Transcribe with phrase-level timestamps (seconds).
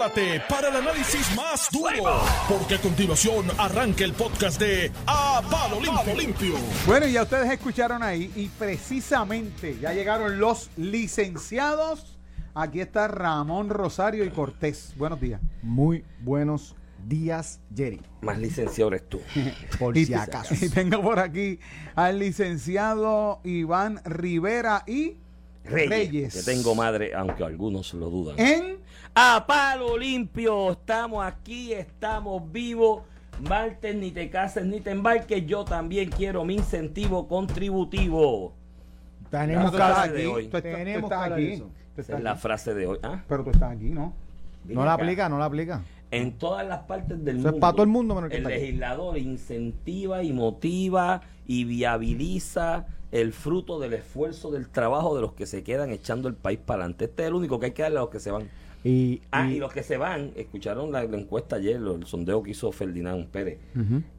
[0.00, 5.78] prepárate para el análisis más duro, porque a continuación arranca el podcast de A Palo
[5.80, 6.14] Limpio.
[6.16, 6.54] Limpio.
[6.86, 12.18] Bueno, ya ustedes escucharon ahí y precisamente ya llegaron los licenciados.
[12.54, 14.94] Aquí está Ramón Rosario y Cortés.
[14.96, 15.40] Buenos días.
[15.62, 16.74] Muy buenos
[17.06, 18.00] días, Jerry.
[18.22, 19.20] Más licenciado eres tú.
[19.78, 20.54] Por y, si acaso.
[20.60, 21.58] y tengo por aquí
[21.94, 25.18] al licenciado Iván Rivera y
[25.64, 26.34] Reyes.
[26.34, 28.38] Que tengo madre, aunque algunos lo dudan.
[28.38, 28.78] en
[29.14, 33.02] A palo limpio, estamos aquí, estamos vivos.
[33.48, 35.46] Martes, ni te cases ni te embarques.
[35.46, 38.52] Yo también quiero mi incentivo contributivo.
[39.30, 40.44] Tenemos que aquí, hoy.
[40.46, 41.56] tú, tú Tenemos estás aquí.
[41.94, 42.40] Tú estás es la aquí.
[42.40, 42.98] frase de hoy.
[43.02, 43.22] ¿Ah?
[43.28, 44.12] Pero tú estás aquí, ¿no?
[44.64, 45.02] Ven No la acá.
[45.02, 45.82] aplica, no la aplica.
[46.10, 47.60] En todas las partes del Eso es mundo.
[47.60, 48.54] para todo el mundo menos el aquí.
[48.54, 55.46] legislador incentiva y motiva y viabiliza el fruto del esfuerzo del trabajo de los que
[55.46, 57.06] se quedan echando el país para adelante.
[57.06, 58.48] Este es el único que hay que darle a los que se van.
[58.84, 62.42] Y, Ah, y- y los que se van, escucharon la, la encuesta ayer, el sondeo
[62.42, 63.58] que hizo Ferdinand Pérez,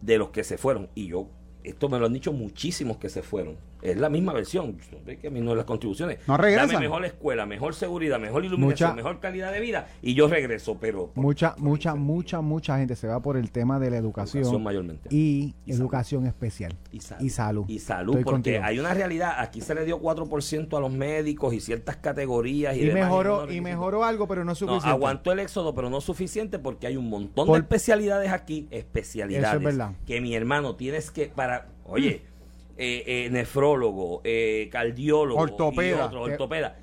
[0.02, 0.88] de los que se fueron.
[0.94, 1.28] Y yo,
[1.64, 3.56] esto me lo han dicho muchísimos que se fueron.
[3.82, 4.78] Es la misma versión.
[5.08, 6.20] Es que a mí no las contribuciones.
[6.28, 6.68] No regresan.
[6.70, 9.88] Dame mejor escuela, mejor seguridad, mejor iluminación, Mucha- mejor calidad de vida.
[10.02, 11.08] Y yo regreso, pero.
[11.12, 14.42] por- mucha, por mucha, mucha, mucha gente se va por el tema de la educación,
[14.44, 15.10] Educación mayormente.
[15.12, 15.82] y, Y salud.
[15.82, 16.74] educación especial.
[16.92, 17.22] Y salud.
[17.24, 17.66] Y salud.
[17.70, 18.64] Y salud, Estoy porque contigo.
[18.64, 19.34] hay una realidad.
[19.38, 22.76] Aquí se le dio 4% a los médicos y ciertas categorías.
[22.78, 24.90] Y, Y, demás, mejoró, y mejoró algo, pero no suficiente.
[24.90, 29.48] aguantó el éxodo, pero no suficiente porque hay un montón Por- de especialidades aquí, especialidades.
[29.48, 29.92] Eso es verdad.
[30.06, 32.24] Que mi hermano tienes que para, oye,
[32.84, 35.98] eh, eh, nefrólogo, eh, cardiólogo, Ortopeda.
[35.98, 36.76] y otro, ortopeda.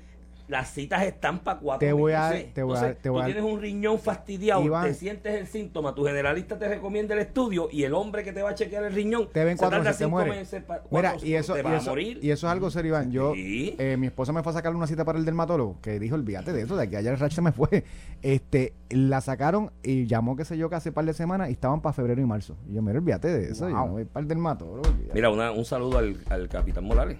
[0.49, 1.87] Las citas están para cuatro.
[1.87, 2.53] Te voy a- meses.
[2.53, 4.83] te voy a- te voy tú a- tienes un riñón fastidiado, Iván.
[4.87, 8.41] te sientes el síntoma, tu generalista te recomienda el estudio y el hombre que te
[8.41, 11.27] va a chequear el riñón te ven se cuatro tarda cinco meses pa- Mira, cuatro-
[11.27, 12.19] y eso, te y, vas a eso, morir.
[12.21, 13.11] y eso es algo serio, Iván.
[13.11, 13.75] Yo, Sí.
[13.77, 16.51] eh, mi esposa me fue a sacar una cita para el dermatólogo, que dijo, olvídate
[16.51, 17.83] de eso, de que ayer el rash se me fue.
[18.23, 21.79] Este, la sacaron y llamó, qué sé yo, que hace par de semanas y estaban
[21.81, 22.57] para febrero y marzo.
[22.67, 24.81] Y yo, mira, olvídate de eso, yo no voy para el dermatólogo.
[24.89, 25.13] olvídate.
[25.13, 27.17] Mira, una- un saludo al, al capitán Morales,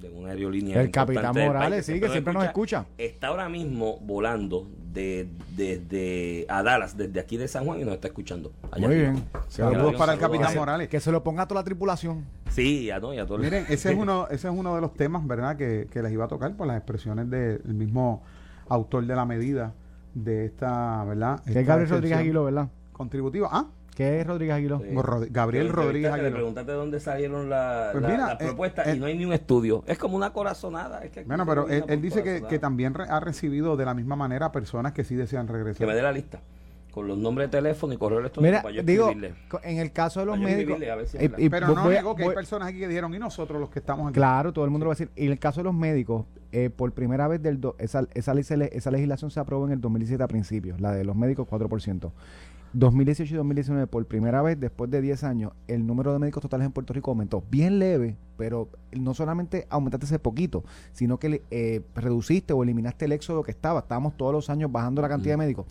[0.00, 0.80] de una aerolínea.
[0.80, 2.86] El capitán Morales, país, sí, que siempre nos escucha.
[2.96, 7.94] Está ahora mismo volando de- desde a Dallas, desde aquí de San Juan, y nos
[7.94, 8.52] está escuchando.
[8.70, 9.24] Allá Muy bien.
[9.48, 10.88] Saludos para el capitán a- Morales.
[10.88, 12.24] Que se lo ponga a toda la tripulación.
[12.50, 15.26] Sí, ya no, todo el- Miren, ese es uno, ese es uno de los temas,
[15.26, 18.22] ¿verdad?, que, que les iba a tocar por las expresiones del mismo
[18.68, 19.74] autor de la medida
[20.14, 21.36] de esta, ¿verdad?
[21.44, 22.68] Que es Esta Gabriel Rodríguez Aguiló, ¿verdad?
[22.92, 23.48] Contributiva.
[23.52, 23.66] Ah,
[23.98, 24.78] ¿Qué es Rodríguez Aguiló?
[24.78, 24.94] Sí.
[24.94, 26.30] Rod- Gabriel Rodríguez Aguiló.
[26.32, 29.24] preguntaste dónde salieron la- Pues la- mira, las eh, propuestas eh, y no hay ni
[29.24, 29.82] un estudio.
[29.88, 31.02] Es como una corazonada.
[31.04, 34.52] es que Bueno, pero él, dice que, también re- ha recibido de la misma manera
[34.52, 35.88] personas que sí desean Que me regresar.
[35.92, 36.38] dé la lista.
[36.92, 39.10] Con los nombres de teléfono y correo electrónico Mira, para yo digo,
[39.64, 40.78] en el caso de los médicos.
[41.08, 43.80] si eh, Pero no digo que hay personas aquí que dijeron, y nosotros los que
[43.80, 44.14] estamos aquí.
[44.14, 45.10] Claro, todo el mundo lo va a decir.
[45.16, 48.32] Y en el caso de los médicos, eh, por primera vez del do- esa, esa,
[48.32, 51.16] ley se le- esa legislación se aprobó en el 2017 a principios, la de los
[51.16, 52.12] médicos 4%.
[52.72, 56.66] 2018 y 2019, por primera vez después de 10 años, el número de médicos totales
[56.66, 57.42] en Puerto Rico aumentó.
[57.50, 63.12] Bien leve, pero no solamente aumentaste ese poquito, sino que eh, reduciste o eliminaste el
[63.12, 63.80] éxodo que estaba.
[63.80, 65.66] Estábamos todos los años bajando la cantidad de médicos.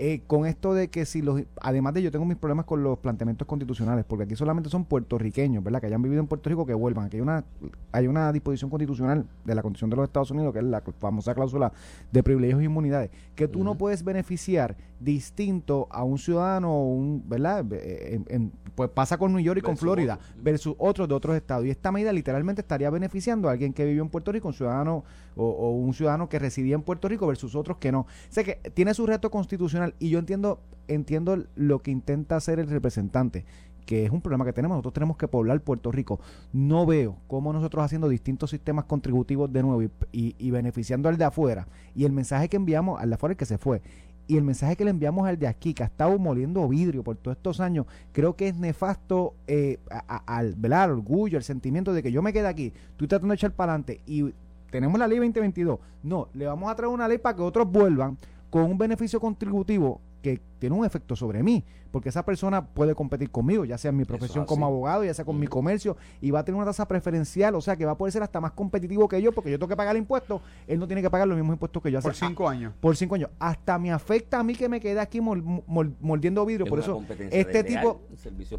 [0.00, 3.00] Eh, con esto de que si los, además de yo tengo mis problemas con los
[3.00, 5.80] planteamientos constitucionales, porque aquí solamente son puertorriqueños, ¿verdad?
[5.80, 7.06] Que hayan vivido en Puerto Rico que vuelvan.
[7.06, 7.44] Aquí hay una,
[7.90, 11.34] hay una disposición constitucional de la Constitución de los Estados Unidos, que es la famosa
[11.34, 11.72] cláusula
[12.12, 17.64] de privilegios e inmunidades, que tú no puedes beneficiar distinto a un ciudadano, un, ¿verdad?
[17.72, 20.42] Eh, en- en- pues pasa con New York y con Florida, otros.
[20.44, 21.64] versus otros de otros estados.
[21.66, 25.04] Y esta medida literalmente estaría beneficiando a alguien que vivió en Puerto Rico, un ciudadano
[25.34, 28.06] o, o un ciudadano que residía en Puerto Rico versus otros que no.
[28.28, 32.68] Sé que tiene su reto constitucional y yo entiendo, entiendo lo que intenta hacer el
[32.68, 33.44] representante
[33.84, 36.20] que es un problema que tenemos, nosotros tenemos que poblar Puerto Rico.
[36.52, 41.16] No veo cómo nosotros haciendo distintos sistemas contributivos de nuevo y, y- y beneficiando al
[41.16, 41.66] de afuera.
[41.94, 43.80] Y el mensaje que enviamos al de afuera, el que se fue,
[44.28, 47.16] y el mensaje que le enviamos al de aquí, que ha estado moliendo vidrio por
[47.16, 49.78] todos estos años, creo que es nefasto eh,
[50.26, 53.52] al al orgullo, el sentimiento de que yo me quede aquí, estoy tratando de echar
[53.52, 54.32] para adelante y
[54.70, 55.80] tenemos la ley 2022.
[56.02, 58.18] No, le vamos a traer una ley para que otros vuelvan
[58.50, 63.30] con un beneficio contributivo que tiene un efecto sobre mí, porque esa persona puede competir
[63.30, 66.40] conmigo, ya sea en mi profesión como abogado, ya sea con mi comercio, y va
[66.40, 69.08] a tener una tasa preferencial, o sea que va a poder ser hasta más competitivo
[69.08, 71.54] que yo, porque yo tengo que pagar impuestos, él no tiene que pagar los mismos
[71.54, 72.00] impuestos que yo.
[72.00, 72.72] Por O sea, cinco años.
[72.80, 73.30] por cinco años.
[73.38, 76.64] Hasta me afecta a mí que me quede aquí mol- mol- mordiendo vidrio.
[76.66, 77.00] Es por eso,
[77.30, 78.00] este tipo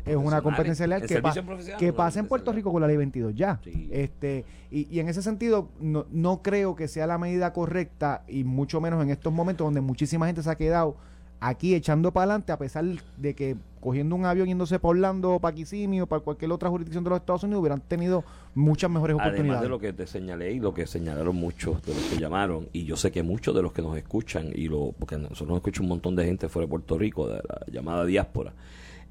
[0.06, 1.34] es una competencia leal que, pa-
[1.78, 2.54] que pasa en Puerto.
[2.54, 3.60] Rico con la ley 22 ya.
[3.64, 3.90] Sí.
[3.92, 8.46] Este, y, y en ese sentido, no, no creo que sea la medida correcta, y
[8.46, 10.96] mucho menos en estos momentos donde muchísima gente se ha quedado
[11.40, 12.86] aquí echando para adelante, a pesar
[13.18, 16.70] de que cogiendo un avión yéndose para Orlando o para Kissimmee o para cualquier otra
[16.70, 18.26] jurisdicción de los Estados Unidos hubieran tenido
[18.56, 19.62] muchas mejores Además oportunidades.
[19.62, 22.84] de lo que te señalé y lo que señalaron muchos de los que llamaron, y
[22.84, 25.82] yo sé que muchos de los que nos escuchan, y lo porque nosotros nos escucha
[25.82, 28.52] un montón de gente fuera de Puerto Rico, de la llamada diáspora,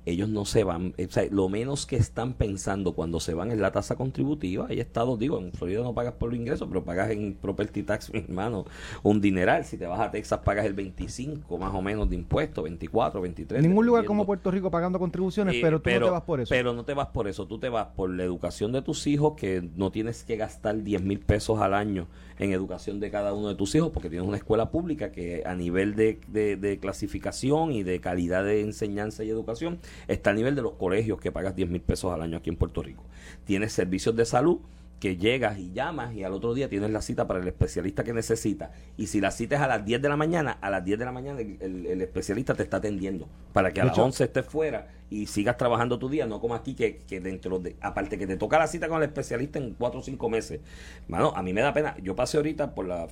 [0.06, 3.58] ellos no se van, o sea, lo menos que están pensando cuando se van es
[3.58, 4.66] la tasa contributiva.
[4.70, 8.10] Hay estados, digo, en Florida no pagas por los ingresos, pero pagas en property tax,
[8.14, 8.64] mi hermano,
[9.02, 9.64] un dineral.
[9.64, 13.62] Si te vas a Texas pagas el 25 más o menos de impuestos, 24, 23.
[13.62, 14.24] Ningún lugar como.
[14.24, 16.50] Puerto Rico pagando contribuciones, Eh, pero tú no te vas por eso.
[16.50, 19.34] Pero no te vas por eso, tú te vas por la educación de tus hijos,
[19.36, 22.06] que no tienes que gastar 10 mil pesos al año
[22.38, 25.54] en educación de cada uno de tus hijos, porque tienes una escuela pública que a
[25.54, 30.54] nivel de, de- de clasificación y de calidad de enseñanza y educación está a nivel
[30.54, 33.04] de los colegios que pagas 10 mil pesos al año aquí en Puerto Rico.
[33.44, 34.58] Tienes servicios de salud
[35.00, 38.12] que llegas y llamas y al otro día tienes la cita para el especialista que
[38.12, 38.70] necesitas.
[38.96, 41.04] Y si la cita es a las 10 de la mañana, a las 10 de
[41.04, 44.24] la mañana el, el- el especialista te está atendiendo para que a las hecho- 11
[44.24, 48.18] estés fuera y sigas trabajando tu día, no como aquí que, que dentro de, aparte
[48.18, 50.60] que te toca la cita con el especialista en 4 o 5 meses.
[51.06, 51.96] Mano, a mí me da pena.
[52.02, 53.06] Yo pasé ahorita por la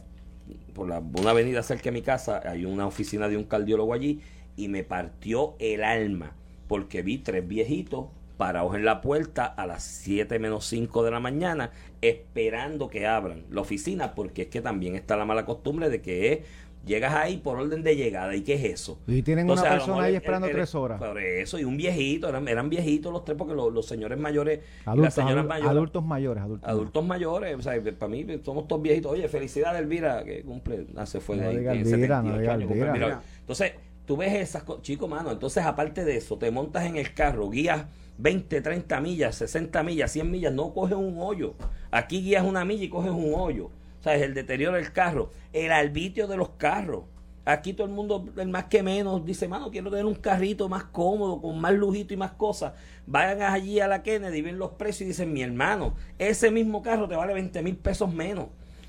[0.75, 4.21] por la, una avenida cerca de mi casa, hay una oficina de un cardiólogo allí
[4.57, 6.33] y me partió el alma
[6.69, 11.21] porque vi tres viejitos parados en la puerta a las 7 menos 5 de la
[11.21, 11.71] mañana
[12.03, 16.33] esperando que abran la oficina porque es que también está la mala costumbre de que
[16.33, 16.39] es,
[16.85, 18.99] llegas ahí por orden de llegada y qué es eso.
[19.07, 21.01] Y tienen Entonces, una persona ahí esperando tres horas.
[21.01, 24.59] Por eso, y un viejito, eran, eran viejitos los tres porque los, los señores mayores
[24.59, 28.69] y las Adultos, señoras mayores adultos mayores, adultos, adultos mayores, o sea, para mí somos
[28.69, 29.13] todos viejitos.
[29.13, 31.57] Oye, felicidades Elvira, que cumple, ah, se fue No de ahí.
[31.59, 32.97] diga tiene Elvira, no 78 diga años.
[32.97, 33.23] Elvira.
[33.41, 33.73] Entonces,
[34.07, 37.51] tú ves esas cosas, chico, mano, entonces aparte de eso, te montas en el carro,
[37.51, 37.87] guías
[38.19, 41.55] 20, 30 millas, 60 millas, 100 millas, no coges un hoyo.
[41.91, 43.67] Aquí guías una milla y coges un hoyo.
[43.67, 47.05] O sea, es el deterioro del carro, el arbitrio de los carros.
[47.45, 50.85] Aquí todo el mundo, el más que menos, dice, mano, quiero tener un carrito más
[50.85, 52.73] cómodo, con más lujito y más cosas.
[53.07, 57.07] Vayan allí a la Kennedy, ven los precios y dicen, mi hermano, ese mismo carro
[57.07, 58.47] te vale 20 mil pesos menos.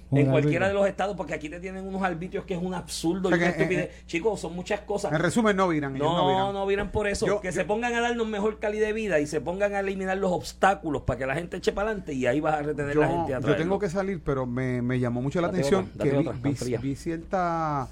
[0.09, 3.27] En cualquiera de los estados, porque aquí te tienen unos arbitrios que es un absurdo
[3.27, 3.85] O sea y una que, eh, estupidez.
[3.89, 5.11] eh, Chicos, son muchas cosas.
[5.11, 5.93] En resumen, no viran.
[5.97, 6.53] no, No, viran.
[6.53, 7.25] no viran por eso.
[7.27, 9.81] Yo- que yo- se pongan a darnos mejor calidad de vida y se pongan a
[9.81, 12.93] eliminar los obstáculos para que la gente eche para adelante y ahí vas a retener
[12.95, 15.59] yo, la gente a yo tengo que salir, pero me, me llamó mucho la Date
[15.59, 17.89] atención otra, que otra, vi cierta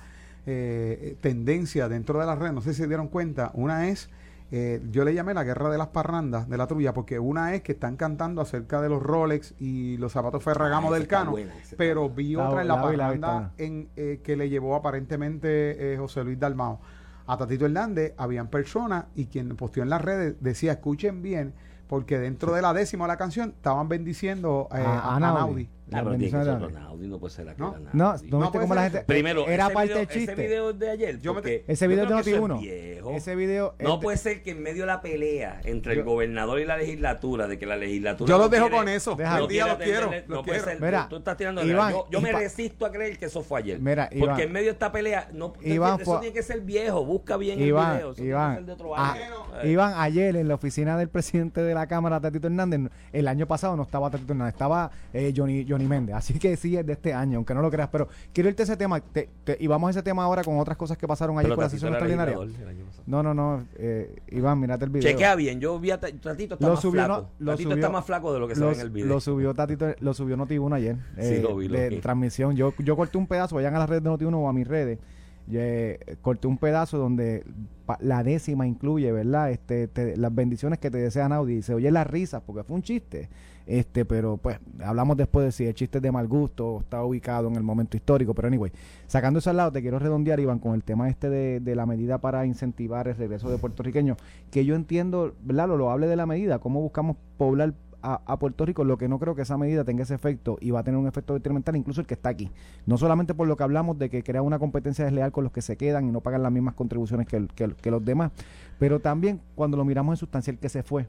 [0.47, 3.51] eh, tendencia dentro de las redes, no sé si se dieron cuenta.
[3.55, 4.09] Una es,
[4.57, 7.61] eh, yo le llamé la guerra de las parrandas de la trulla, porque una es
[7.61, 11.51] que están cantando acerca de los Rolex y los zapatos Ferragamo Ah, del Cano, buena,
[11.77, 16.23] pero vi La- otra en la parranda en, eh, que le llevó aparentemente eh, José
[16.23, 16.79] Luis Dalmao.
[17.27, 21.53] A Tatito Hernández, habían personas y quien posteó en las redes decía, escuchen bien,
[21.87, 25.19] porque dentro de la décima de la canción estaban bendiciendo eh, A- a, a a
[25.19, 25.69] Naudi.
[25.87, 26.81] La Ah, pero tiene que bendición ser de otro Dios.
[26.81, 27.69] Naudi, no puede ser la que No.
[27.69, 27.97] era Naudi.
[28.29, 29.01] No, ¿no No la gente.
[29.01, 30.31] Primero, era ese parte video, del chiste?
[30.31, 31.19] Ese video de ayer.
[31.21, 32.59] Yo me- porque Ese yo video creo de que eso es Noti1.
[32.61, 33.11] viejo.
[33.11, 36.59] Ese video No puede ser que en medio de la pelea entre el Yo- gobernador
[36.59, 38.27] y la legislatura, de que la legislatura.
[38.27, 39.15] Yo no los dejo quiere- con eso.
[39.15, 39.43] Déjalo.
[39.43, 40.11] Un día los quiero.
[40.11, 40.81] los no puede ser.
[40.81, 43.59] Mira, tú, tú estás tirando Iván, yo, yo me resisto a creer que eso fue
[43.59, 43.79] ayer.
[43.79, 47.05] Mira, porque en medio de esta pelea, no, Iván eso tiene que ser viejo.
[47.05, 48.07] Busca bien Iván, el video.
[48.11, 49.21] Eso tiene que Iván, ser de otro año.
[49.63, 53.75] Iván, ayer en la oficina del presidente de la Cámara, Tatito Hernández, el año pasado
[53.75, 56.15] no estaba Tatito Hernández, estaba eh, Johnny, Johnny Méndez.
[56.15, 57.89] Así que sí, es de este año, aunque no lo creas.
[57.91, 60.57] Pero quiero irte a ese tema, te- te- y vamos a ese tema ahora con
[60.59, 62.35] otras cosas que pasaron ayer con la sesión extraordinaria.
[62.37, 63.03] legislador el año pasado.
[63.07, 65.11] No, no, no, eh, Iván, mírate el video.
[65.11, 65.59] Chequea bien.
[65.59, 67.21] Yo vi a Ta- Tatito está Lo más subió, flaco.
[67.21, 68.89] no- lo Tatito subió- está más flaco de lo que se lo, ve en el
[68.89, 69.07] video.
[69.07, 70.95] lo subió Tatito, lo subió Noti1 ayer.
[71.19, 71.99] Sí, eh, lo vi, lo de vi.
[71.99, 72.55] transmisión.
[72.55, 74.99] Yo, yo corté un pedazo, vayan a las redes de Noti1 o a mis redes.
[75.47, 77.43] Y, eh, corté un pedazo donde
[77.85, 79.51] pa- la décima incluye, ¿verdad?
[79.51, 81.61] Este, te- las bendiciones que te desean Audi.
[81.61, 83.29] Se oye las risas porque fue un chiste.
[83.67, 87.47] Este, pero pues hablamos después de si el chiste de mal gusto o está ubicado
[87.47, 88.35] en el momento histórico.
[88.35, 88.71] Pero anyway,
[89.07, 91.87] sacando eso al lado, te quiero redondear, Iván, con el tema este de, de la
[91.87, 94.17] medida para incentivar el regreso de puertorriqueños.
[94.51, 95.67] Que yo entiendo, ¿verdad?
[95.67, 97.73] Lo, lo hable de la medida, cómo buscamos poblar
[98.05, 100.71] a, a Puerto Rico, lo que no creo que esa medida tenga ese efecto y
[100.71, 102.51] va a tener un efecto detrimental, incluso el que está aquí.
[102.85, 105.61] No solamente por lo que hablamos de que crea una competencia desleal con los que
[105.61, 108.31] se quedan y no pagan las mismas contribuciones que, el- que, el- que los demás,
[108.79, 111.07] pero también cuando lo miramos en sustancial que se fue,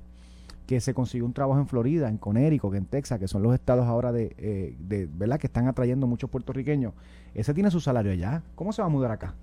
[0.67, 3.55] que se consiguió un trabajo en Florida, en Conérico, que en Texas, que son los
[3.55, 5.39] estados ahora de, eh, de ¿verdad?
[5.39, 6.93] que están atrayendo muchos puertorriqueños,
[7.35, 8.43] ese tiene su salario allá.
[8.57, 9.35] ¿Cómo se va a mudar acá?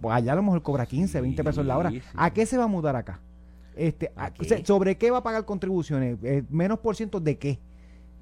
[0.00, 1.90] Pues allá a lo mejor cobra 15, 20 pesos la hora.
[2.14, 3.20] ¿A qué se va a mudar acá?
[3.86, 4.42] Este, a- ¿A qué?
[4.42, 6.18] o sea, ¿Sobre qué va a pagar contribuciones?
[6.22, 7.58] Eh, ¿Menos por ciento de qué?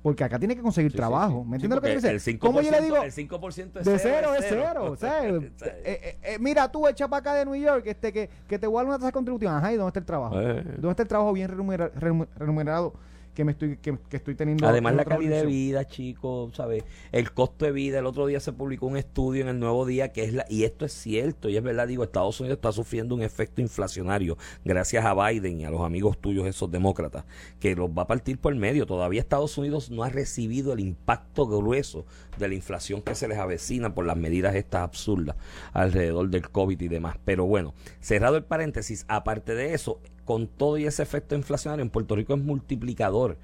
[0.03, 1.43] Porque acá tiene que conseguir Sí, trabajo.
[1.43, 1.49] sí.
[1.50, 2.15] ¿Me entiendes lo que el dice?
[2.38, 2.97] 5%, ¿Cómo yo le digo?
[3.03, 4.85] El 5% es De cero, cero es cero.
[4.93, 8.59] o sea, eh, eh, mira, tú echa para acá de New York este, que, que
[8.61, 9.59] te voy a dar una tasa contributiva.
[9.59, 10.37] Ajá, ¿y dónde está el trabajo?
[10.37, 12.95] ¿Dónde está el trabajo bien remunera- remu- remunerado
[13.38, 16.83] que me estoy que, que estoy teniendo Además, la calidad de vida, chicos, ¿sabes?
[17.12, 18.00] El costo de vida.
[18.00, 20.45] El otro día se publicó un estudio en el Nuevo Día que es la.
[20.49, 24.37] Y esto es cierto, y es verdad, digo, Estados Unidos está sufriendo un efecto inflacionario
[24.64, 27.26] gracias a Biden y a los amigos tuyos, esos demócratas,
[27.61, 28.87] que los va a partir por el medio.
[28.87, 32.07] Todavía Estados Unidos no ha recibido el impacto grueso
[32.38, 35.37] de la inflación que se les avecina por las medidas estas absurdas
[35.73, 37.18] alrededor del COVID y demás.
[37.25, 41.88] Pero bueno, cerrado el paréntesis, aparte de eso, con todo y ese efecto inflacionario en
[41.88, 43.38] Puerto Rico es multiplicador.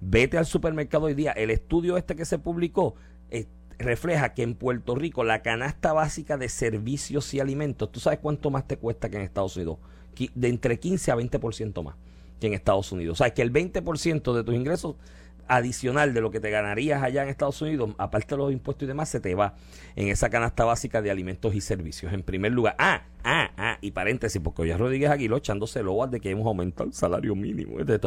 [0.00, 1.32] Vete al supermercado hoy día.
[1.32, 2.94] El estudio este que se publicó
[3.32, 8.20] eh, refleja que en Puerto Rico la canasta básica de servicios y alimentos, ¿tú sabes
[8.20, 9.78] cuánto más te cuesta que en Estados Unidos?
[10.32, 11.96] De entre 15 a 20% más
[12.38, 13.20] que en Estados Unidos.
[13.20, 14.94] O sea, que el 20% de tus ingresos
[15.48, 18.86] adicional de lo que te ganarías allá en Estados Unidos, aparte de los impuestos y
[18.86, 19.54] demás, se te va
[19.96, 22.12] en esa canasta básica de alimentos y servicios.
[22.12, 26.20] En primer lugar, ah, ah, ah, y paréntesis, porque hoy Rodríguez Aguiló echándose loas de
[26.20, 27.80] que hemos aumentado el salario mínimo.
[27.80, 27.98] es de.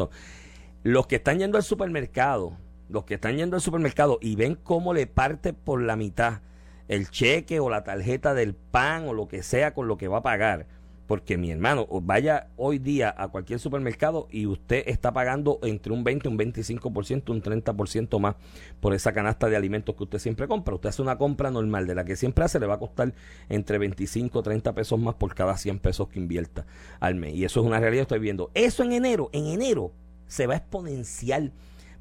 [0.84, 2.56] Los que están yendo al supermercado,
[2.88, 6.40] los que están yendo al supermercado y ven cómo le parte por la mitad
[6.88, 10.18] el cheque o la tarjeta del pan o lo que sea con lo que va
[10.18, 10.66] a pagar.
[11.06, 16.04] Porque mi hermano, vaya hoy día a cualquier supermercado y usted está pagando entre un
[16.04, 18.36] 20, un 25%, un 30% más
[18.80, 20.74] por esa canasta de alimentos que usted siempre compra.
[20.74, 23.12] Usted hace una compra normal de la que siempre hace, le va a costar
[23.48, 26.66] entre 25 30 pesos más por cada 100 pesos que invierta
[27.00, 27.34] al mes.
[27.34, 28.50] Y eso es una realidad, estoy viendo.
[28.54, 29.92] Eso en enero, en enero
[30.26, 31.52] se va exponencial.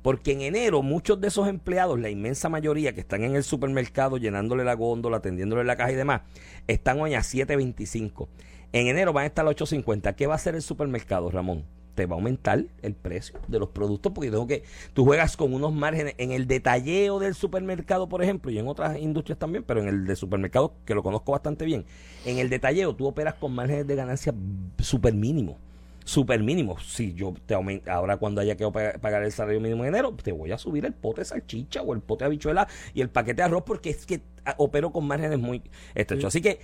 [0.01, 4.17] Porque en enero muchos de esos empleados, la inmensa mayoría que están en el supermercado
[4.17, 6.21] llenándole la góndola, atendiéndole la caja y demás,
[6.67, 8.27] están hoy a 7.25.
[8.73, 10.15] En enero van a estar a 8.50.
[10.15, 11.65] ¿Qué va a hacer el supermercado, Ramón?
[11.95, 14.63] Te va a aumentar el precio de los productos porque tengo que
[14.93, 18.97] tú juegas con unos márgenes en el detalleo del supermercado, por ejemplo, y en otras
[18.97, 21.83] industrias también, pero en el de supermercado que lo conozco bastante bien,
[22.25, 24.33] en el detalleo tú operas con márgenes de ganancia
[24.79, 25.57] súper mínimos
[26.03, 26.79] super mínimo.
[26.79, 30.11] Si yo te aumento, ahora cuando haya que pa- pagar el salario mínimo en enero,
[30.15, 33.09] te voy a subir el pote de salchicha o el pote de habichuela y el
[33.09, 35.61] paquete de arroz porque es que ah, opero con márgenes muy
[35.93, 36.25] estrechos.
[36.25, 36.59] Así que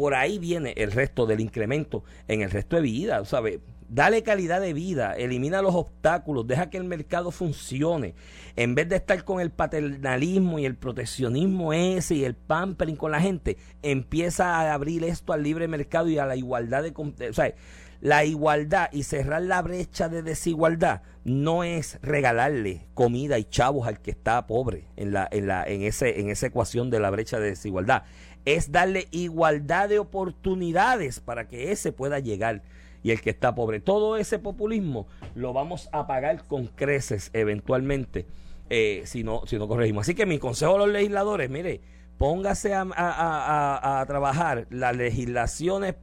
[0.00, 3.58] por ahí viene el resto del incremento en el resto de vida, ¿sabes?
[3.86, 8.14] Dale calidad de vida, elimina los obstáculos, deja que el mercado funcione.
[8.56, 13.10] En vez de estar con el paternalismo y el proteccionismo ese y el pampering con
[13.10, 16.94] la gente, empieza a abrir esto al libre mercado y a la igualdad de...
[17.28, 17.52] o sea,
[18.00, 24.00] la igualdad y cerrar la brecha de desigualdad no es regalarle comida y chavos al
[24.00, 27.38] que está pobre en la en la en ese en esa ecuación de la brecha
[27.38, 28.04] de desigualdad
[28.44, 32.62] es darle igualdad de oportunidades para que ese pueda llegar
[33.02, 33.80] y el que está pobre.
[33.80, 38.26] Todo ese populismo lo vamos a pagar con creces eventualmente
[38.68, 40.02] eh, si no si no corregimos.
[40.02, 41.80] Así que mi consejo a los legisladores mire
[42.18, 45.94] póngase a, a- a- a- trabajar las legislaciones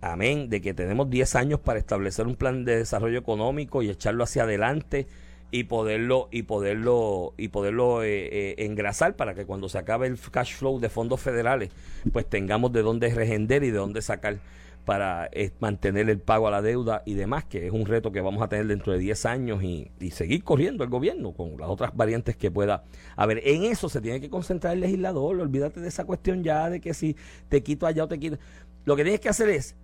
[0.00, 4.24] amén, de que tenemos 10 años para establecer un plan de desarrollo económico y echarlo
[4.24, 5.06] hacia adelante
[5.54, 10.18] y poderlo y poderlo y poderlo eh, eh, engrasar para que cuando se acabe el
[10.18, 11.70] cash flow de fondos federales
[12.12, 14.38] pues tengamos de dónde regender y de dónde sacar
[14.84, 18.20] para eh, mantener el pago a la deuda y demás, que es un reto que
[18.20, 21.70] vamos a tener dentro de 10 años y, y seguir corriendo el gobierno con las
[21.70, 22.82] otras variantes que pueda
[23.16, 23.40] haber.
[23.44, 26.94] En eso se tiene que concentrar el legislador, olvídate de esa cuestión ya de que
[26.94, 27.16] si
[27.48, 28.38] te quito allá o te quito.
[28.84, 29.76] Lo que tienes que hacer es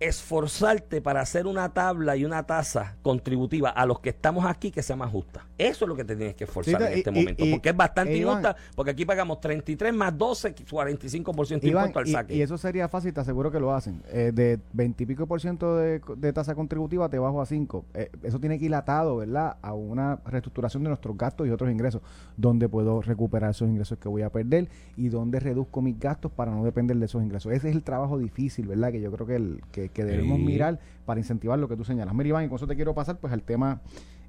[0.00, 4.82] esforzarte para hacer una tabla y una tasa contributiva a los que estamos aquí que
[4.82, 5.45] sea más justa.
[5.58, 7.50] Eso es lo que te tienes que esforzar Sí, en y- este y- momento, y-
[7.52, 11.98] porque es bastante e Iván- injusta, porque aquí pagamos 33 más 12, 45% de impuesto
[11.98, 12.34] al y, saque.
[12.36, 14.02] y eso sería fácil, te aseguro que lo hacen.
[14.10, 17.84] Eh, de 20 y pico por ciento de, de tasa contributiva te bajo a 5.
[17.94, 19.56] Eh, eso tiene que ir atado, ¿verdad?
[19.62, 22.02] A una reestructuración de nuestros gastos y otros ingresos.
[22.36, 26.50] Donde puedo recuperar esos ingresos que voy a perder y donde reduzco mis gastos para
[26.52, 27.52] no depender de esos ingresos.
[27.52, 28.92] Ese es el trabajo difícil, ¿verdad?
[28.92, 30.44] Que yo creo que, el, que, que debemos Sí.
[30.44, 32.14] mirar para incentivar lo que tú señalas.
[32.14, 33.80] Mira, Iván, y con eso te quiero pasar pues al tema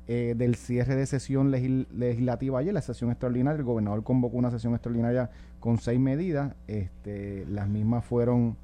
[0.10, 3.58] eh, del cierre de sesión legislativa ayer, la sesión extraordinaria.
[3.60, 6.56] El gobernador convocó una sesión extraordinaria con seis medidas.
[6.68, 8.56] Este, las mismas fueron,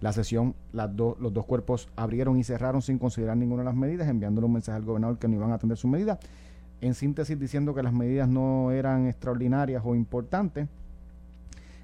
[0.00, 4.08] la sesión, las los dos cuerpos abrieron y cerraron sin considerar ninguna de las medidas,
[4.08, 6.18] enviándole un mensaje al gobernador que no iban a atender sus medidas.
[6.80, 10.68] En síntesis, diciendo que las medidas no eran extraordinarias o importantes.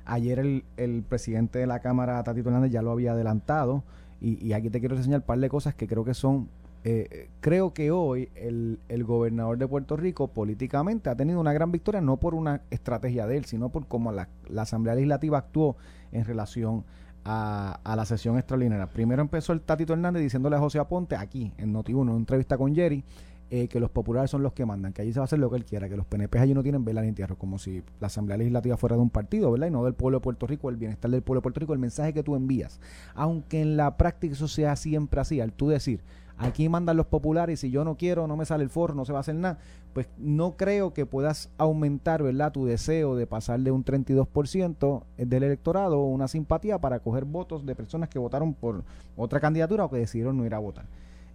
[0.04, 3.82] Ayer el, el presidente de la Cámara, Tatito Hernández, ya lo había adelantado.
[4.20, 6.48] Y, y aquí te quiero enseñar un par de cosas que creo que son
[6.84, 11.72] eh, creo que hoy el, el gobernador de Puerto Rico políticamente ha tenido una gran
[11.72, 15.76] victoria, no por una estrategia de él, sino por cómo la, la Asamblea Legislativa actuó
[16.12, 16.84] en relación
[17.24, 18.86] a, a la sesión extraordinaria.
[18.86, 22.56] Primero empezó el Tatito Hernández diciéndole a José Aponte, aquí en Noti1, en una entrevista
[22.56, 23.04] con Jerry,
[23.50, 25.48] eh, que los populares son los que mandan, que allí se va a hacer lo
[25.48, 28.08] que él quiera, que los PNP allí no tienen vela ni entierro, como si la
[28.08, 29.68] Asamblea Legislativa fuera de un partido, ¿verdad?
[29.68, 31.78] Y no del pueblo de Puerto Rico, el bienestar del pueblo de Puerto Rico, el
[31.78, 32.78] mensaje que tú envías.
[33.14, 36.02] Aunque en la práctica eso sea siempre así, al tú decir,
[36.38, 39.04] aquí mandan los populares y si yo no quiero, no me sale el forro, no
[39.04, 39.58] se va a hacer nada,
[39.92, 45.42] pues no creo que puedas aumentar, ¿verdad?, tu deseo de pasar de un 32% del
[45.42, 48.84] electorado una simpatía para coger votos de personas que votaron por
[49.16, 50.86] otra candidatura o que decidieron no ir a votar.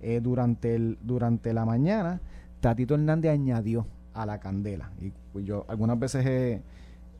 [0.01, 2.19] Eh, durante, el, durante la mañana,
[2.59, 4.91] Tatito Hernández añadió a la candela.
[5.01, 6.61] Y pues yo algunas veces he,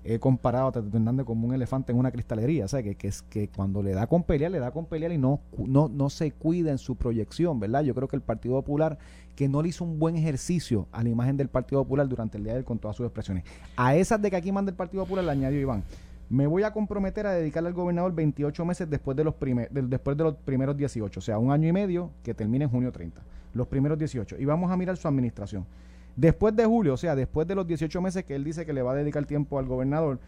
[0.03, 3.21] he comparado a Tatito Hernández como un elefante en una cristalería, o sea, que, es,
[3.21, 6.31] que cuando le da con pelear, le da con pelear y no, no, no se
[6.31, 7.83] cuida en su proyección, ¿verdad?
[7.83, 8.97] Yo creo que el Partido Popular,
[9.35, 12.43] que no le hizo un buen ejercicio a la imagen del Partido Popular durante el
[12.43, 13.43] día de él con todas sus expresiones.
[13.77, 15.83] A esas de que aquí manda el Partido Popular le añadió Iván.
[16.29, 19.35] Me voy a comprometer a dedicarle al gobernador 28 meses después de los,
[19.71, 22.91] después de los primeros 18, o sea, un año y medio que termine en junio
[22.91, 23.21] 30,
[23.53, 24.37] los primeros 18.
[24.39, 25.65] Y vamos a mirar su administración.
[26.15, 28.81] Después de julio, o sea, después de los 18 meses que él dice que le
[28.81, 30.19] va a dedicar tiempo al gobernador,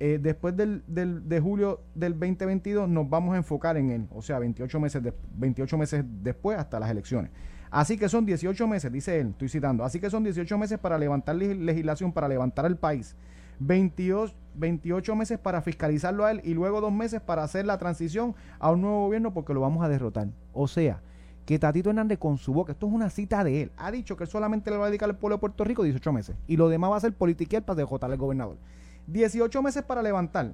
[0.00, 4.22] eh, después del, del, de julio del 2022 nos vamos a enfocar en él, o
[4.22, 7.30] sea, 28 meses, de, 28 meses después hasta las elecciones.
[7.70, 10.98] Así que son 18 meses, dice él, estoy citando, así que son 18 meses para
[10.98, 13.16] levantar legislación, para levantar el país,
[13.60, 18.34] 28, 28 meses para fiscalizarlo a él y luego dos meses para hacer la transición
[18.58, 20.28] a un nuevo gobierno porque lo vamos a derrotar.
[20.52, 21.00] O sea,
[21.48, 24.24] que Tatito Hernández con su boca, esto es una cita de él, ha dicho que
[24.24, 26.68] él solamente le va a dedicar al pueblo de Puerto Rico 18 meses y lo
[26.68, 28.58] demás va a ser politiquear para derrotar al gobernador.
[29.06, 30.52] 18 meses para levantar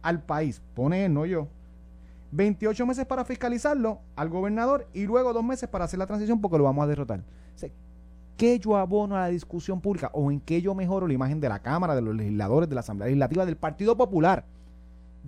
[0.00, 1.48] al país, pone él, no yo.
[2.30, 6.56] 28 meses para fiscalizarlo al gobernador y luego dos meses para hacer la transición porque
[6.56, 7.20] lo vamos a derrotar.
[8.36, 11.48] ¿Qué yo abono a la discusión pública o en qué yo mejoro la imagen de
[11.48, 14.44] la Cámara, de los legisladores, de la Asamblea Legislativa, del Partido Popular?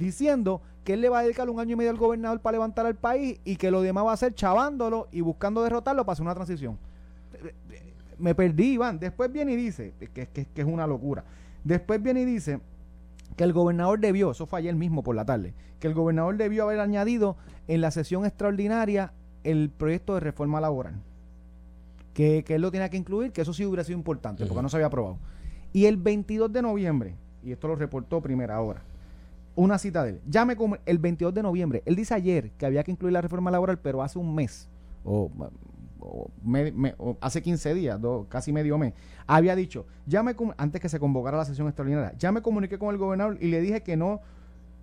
[0.00, 2.86] Diciendo que él le va a dedicar un año y medio al gobernador para levantar
[2.86, 6.22] al país y que lo demás va a ser chavándolo y buscando derrotarlo para hacer
[6.22, 6.78] una transición.
[8.18, 8.98] Me perdí, Iván.
[8.98, 11.24] Después viene y dice, que, que, que es una locura.
[11.64, 12.60] Después viene y dice
[13.36, 16.64] que el gobernador debió, eso fue ayer mismo por la tarde, que el gobernador debió
[16.64, 17.36] haber añadido
[17.68, 19.12] en la sesión extraordinaria
[19.44, 20.94] el proyecto de reforma laboral.
[22.14, 24.70] Que, que él lo tenía que incluir, que eso sí hubiera sido importante, porque no
[24.70, 25.18] se había aprobado.
[25.74, 28.82] Y el 22 de noviembre, y esto lo reportó primera hora,
[29.60, 30.20] una cita de él.
[30.26, 31.82] Ya me el 22 de noviembre.
[31.84, 34.68] Él dice ayer que había que incluir la reforma laboral, pero hace un mes,
[35.04, 35.30] o,
[37.20, 38.00] hace 15 días,
[38.30, 38.94] casi medio mes,
[39.26, 42.90] había dicho, ya me, antes que se convocara la sesión extraordinaria, ya me comuniqué con
[42.90, 44.22] el gobernador y le dije que no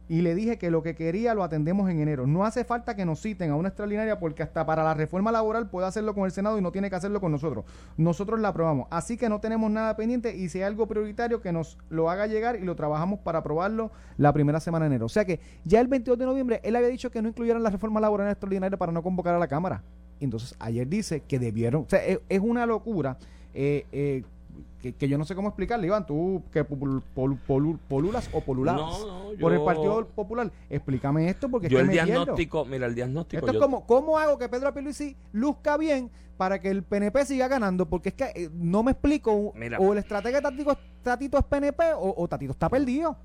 [0.09, 2.27] y le dije que lo que quería lo atendemos en enero.
[2.27, 5.69] No hace falta que nos citen a una extraordinaria porque hasta para la reforma laboral
[5.69, 7.65] puede hacerlo con el Senado y no tiene que hacerlo con nosotros.
[7.97, 8.87] Nosotros la aprobamos.
[8.89, 12.27] Así que no tenemos nada pendiente y si hay algo prioritario que nos lo haga
[12.27, 15.05] llegar y lo trabajamos para aprobarlo la primera semana de enero.
[15.05, 17.69] O sea que ya el 22 de noviembre él había dicho que no incluyeran la
[17.69, 19.83] reforma laboral extraordinaria para no convocar a la Cámara.
[20.19, 23.17] Entonces ayer dice que debieron, o sea, es, una locura.
[23.53, 24.23] Eh, eh,
[24.81, 29.05] que, yo no sé cómo explicarle, Iván, tú que polulas o polulas
[29.39, 30.51] por el Partido Popular.
[30.69, 33.45] Explícame esto porque yo el diagnóstico, mira, el diagnóstico.
[33.45, 37.47] Esto es como, ¿cómo hago que Pedro Pierluisi luzca bien para que el PNP siga
[37.47, 37.87] ganando?
[37.87, 42.27] Porque es que eh, no me explico, o el estratega táctico Tatito es PNP o,
[42.27, 43.17] Tatito está perdido.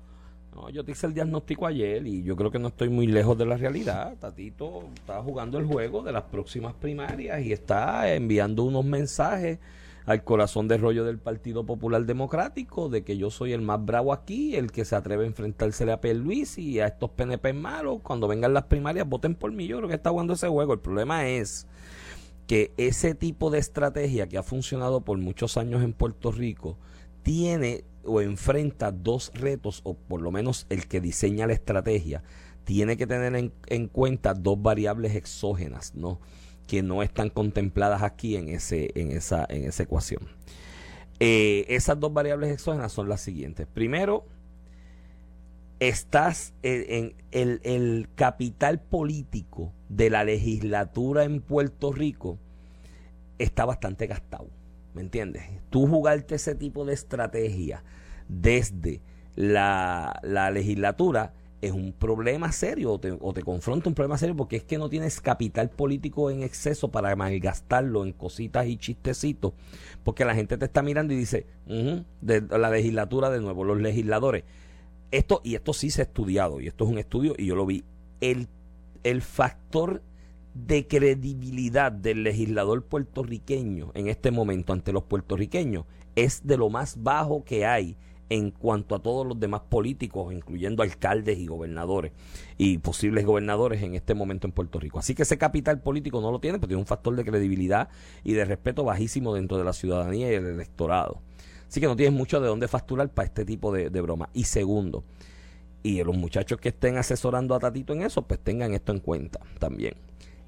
[0.55, 3.37] No, yo te hice el diagnóstico ayer y yo creo que no estoy muy lejos
[3.37, 4.15] de la realidad.
[4.19, 9.59] Tatito está jugando el juego de las próximas primarias y está enviando unos mensajes
[10.05, 14.13] al corazón de rollo del Partido Popular Democrático, de que yo soy el más bravo
[14.13, 18.27] aquí, el que se atreve a enfrentársele a Luis y a estos PNP malos, cuando
[18.27, 20.73] vengan las primarias, voten por mí, yo creo que está jugando ese juego.
[20.73, 21.67] El problema es
[22.47, 26.77] que ese tipo de estrategia que ha funcionado por muchos años en Puerto Rico,
[27.23, 32.21] tiene o enfrenta dos retos, o por lo menos el que diseña la estrategia,
[32.65, 36.19] tiene que tener en, en cuenta dos variables exógenas, ¿no?
[36.67, 40.27] Que no están contempladas aquí en, ese, en, esa, en esa ecuación.
[41.19, 43.67] Eh, esas dos variables exógenas son las siguientes.
[43.67, 44.25] Primero,
[45.79, 52.39] estás en, el, el, capital político de la legislatura en Puerto Rico
[53.37, 54.49] está bastante gastado.
[54.93, 55.43] ¿Me entiendes?
[55.69, 57.83] Tú jugarte ese tipo de estrategia
[58.27, 59.01] desde
[59.35, 61.33] la, la legislatura
[61.65, 64.89] es un problema serio o te, o confronta un problema serio porque es que no
[64.89, 69.53] tienes capital político en exceso para malgastarlo en cositas y chistecitos
[70.03, 71.45] porque la gente te está mirando y dice
[72.21, 74.43] de la legislatura de nuevo los legisladores
[75.13, 77.65] esto y esto sí se ha estudiado y esto es un estudio y yo lo
[77.65, 77.83] vi.
[78.19, 78.47] El,
[79.03, 80.01] el factor
[80.55, 87.01] de credibilidad del legislador puertorriqueño en este momento ante los puertorriqueños es de lo más
[87.03, 87.95] bajo que hay
[88.29, 92.11] en cuanto a todos los demás políticos, incluyendo alcaldes y gobernadores
[92.57, 94.99] y posibles gobernadores en este momento en Puerto Rico.
[94.99, 97.89] Así que ese capital político no lo tiene, pero tiene un factor de credibilidad
[98.23, 101.21] y de respeto bajísimo dentro de la ciudadanía y el electorado.
[101.67, 104.29] Así que no tienes mucho de dónde facturar para este tipo de, de broma.
[104.33, 105.03] Y segundo,
[105.83, 109.39] y los muchachos que estén asesorando a Tatito en eso, pues tengan esto en cuenta
[109.59, 109.95] también.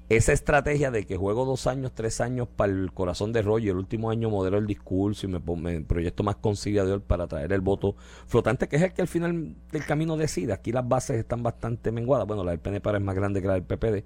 [0.08, 3.78] Esa estrategia de que juego dos años, tres años para el corazón de rollo, el
[3.78, 7.96] último año modelo el discurso y me, me proyecto más conciliador para traer el voto
[8.26, 10.52] flotante, que es el que al final del camino decide.
[10.52, 12.26] Aquí las bases están bastante menguadas.
[12.26, 14.04] Bueno, la del PNP es más grande que la del PPD,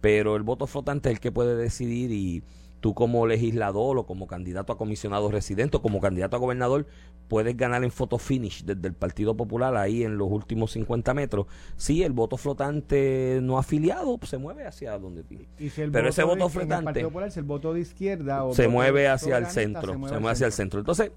[0.00, 2.42] pero el voto flotante es el que puede decidir y
[2.82, 6.86] tú como legislador o como candidato a comisionado residente o como candidato a gobernador
[7.28, 11.46] puedes ganar en photo finish desde el Partido Popular ahí en los últimos 50 metros.
[11.76, 15.46] Si el voto flotante no afiliado se mueve hacia donde tiene.
[15.92, 20.28] Pero ese voto flotante el voto de izquierda se mueve hacia el centro, se mueve,
[20.28, 20.80] hacia el centro.
[20.80, 21.12] Entonces,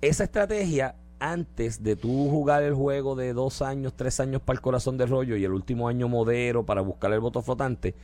[0.00, 4.60] esa estrategia antes de tú jugar el juego de dos años, tres años para el
[4.60, 7.96] corazón del rollo y el último año modero para buscar el voto flotante,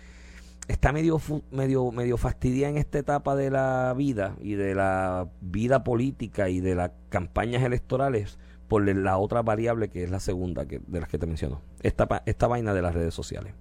[0.69, 5.85] está medio, medio, medio fastidiada en esta etapa de la vida y de la vida
[5.85, 10.81] política y de las campañas electorales por la otra variable que es la segunda que,
[10.87, 11.61] de las que te menciono.
[11.83, 13.55] Esta, esta vaina de las redes sociales.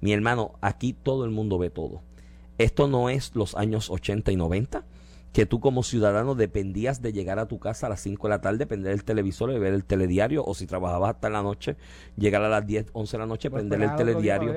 [0.00, 2.02] Mi hermano, aquí todo el mundo ve todo.
[2.58, 4.84] Esto no es los años 80 y 90
[5.34, 8.40] que tú como ciudadano dependías de llegar a tu casa a las 5 de la
[8.40, 11.76] tarde, prender el televisor y ver el telediario, o si trabajabas hasta la noche,
[12.16, 14.54] llegar a las 10, 11 de la noche, prender el telediario,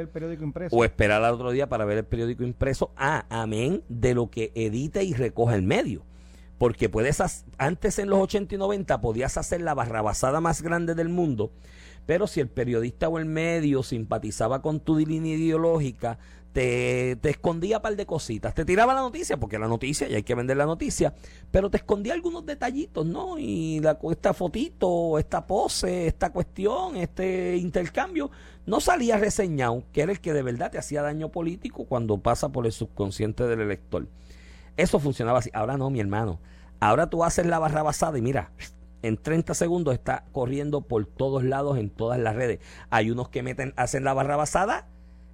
[0.69, 2.91] o esperar al otro día para ver el periódico impreso.
[2.95, 6.03] Ah, amén, de lo que edita y recoja el medio.
[6.59, 11.09] Porque puedes, antes en los 80 y 90 podías hacer la barrabasada más grande del
[11.09, 11.51] mundo,
[12.05, 16.19] pero si el periodista o el medio simpatizaba con tu línea ideológica,
[16.57, 18.55] te, escondía un par de cositas.
[18.55, 21.13] Te tiraba la noticia, porque la noticia, y hay que vender la noticia,
[21.51, 23.37] pero te escondía algunos detallitos, ¿no?
[23.37, 28.31] Y esta fotito, esta pose, esta cuestión, este intercambio,
[28.65, 32.49] no salía reseñado, que era el que de verdad te hacía daño político cuando pasa
[32.49, 34.07] por el subconsciente del elector.
[34.77, 35.51] Eso funcionaba así.
[35.53, 36.39] Ahora no, mi hermano.
[36.79, 38.49] Ahora tú haces la barra basada y mira,
[39.03, 42.61] en 30 segundos está corriendo por todos lados en todas las redes.
[42.89, 44.87] Hay unos que meten, hacen la barra basada,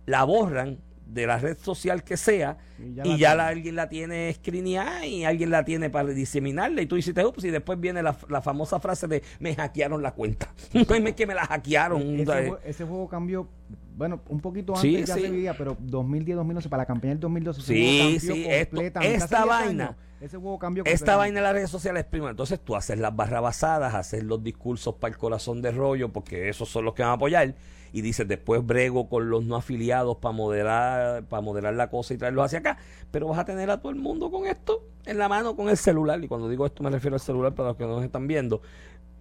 [0.06, 5.26] la borran de la red social que sea y ya, alguien la tiene escrineada y
[5.26, 9.08] alguien la tiene para diseminarla y tú dices, ups, y después viene la, famosa frase
[9.08, 10.54] de me hackearon la cuenta.
[10.74, 12.02] no es que me la hackearon.
[12.20, 13.48] Ese, ese, juego cambió,
[13.96, 17.62] bueno, un poquito antes ya se vivía, pero 2010, 2011, para la campaña del 2012
[17.62, 19.96] sí, sí, esta vaina.
[20.20, 22.30] ese juego cambió Esta vaina en las redes sociales, primo.
[22.30, 26.50] Entonces tú haces las barras basadas, haces los discursos para el corazón de rollo, porque
[26.50, 27.56] esos son los que van a apoyar
[27.94, 32.18] y dices después brego con los no afiliados para moderar, para moderar la cosa y
[32.18, 32.78] traerlos hacia acá,
[33.12, 35.78] pero vas a tener a todo el mundo con esto en la mano con el
[35.78, 38.28] celular, y cuando digo esto me refiero al celular para los que no nos están
[38.28, 38.62] viendo,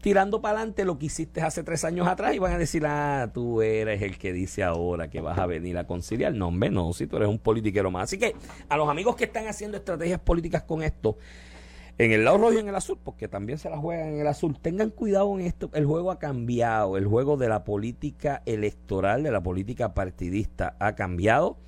[0.01, 3.31] tirando para adelante lo que hiciste hace tres años atrás y van a decir, ah,
[3.33, 6.35] tú eres el que dice ahora que vas a venir a conciliar.
[6.35, 8.05] No, hombre, no, si tú eres un politiquero más.
[8.05, 8.35] Así que
[8.69, 11.19] a los amigos que están haciendo estrategias políticas con esto,
[12.05, 14.27] en el lado rojo y en el azul, porque también se la juegan en el
[14.27, 14.59] azul.
[14.61, 15.71] Tengan cuidado en esto.
[15.75, 16.97] El juego ha cambiado.
[16.97, 21.59] El juego de la política electoral, de la política partidista, ha cambiado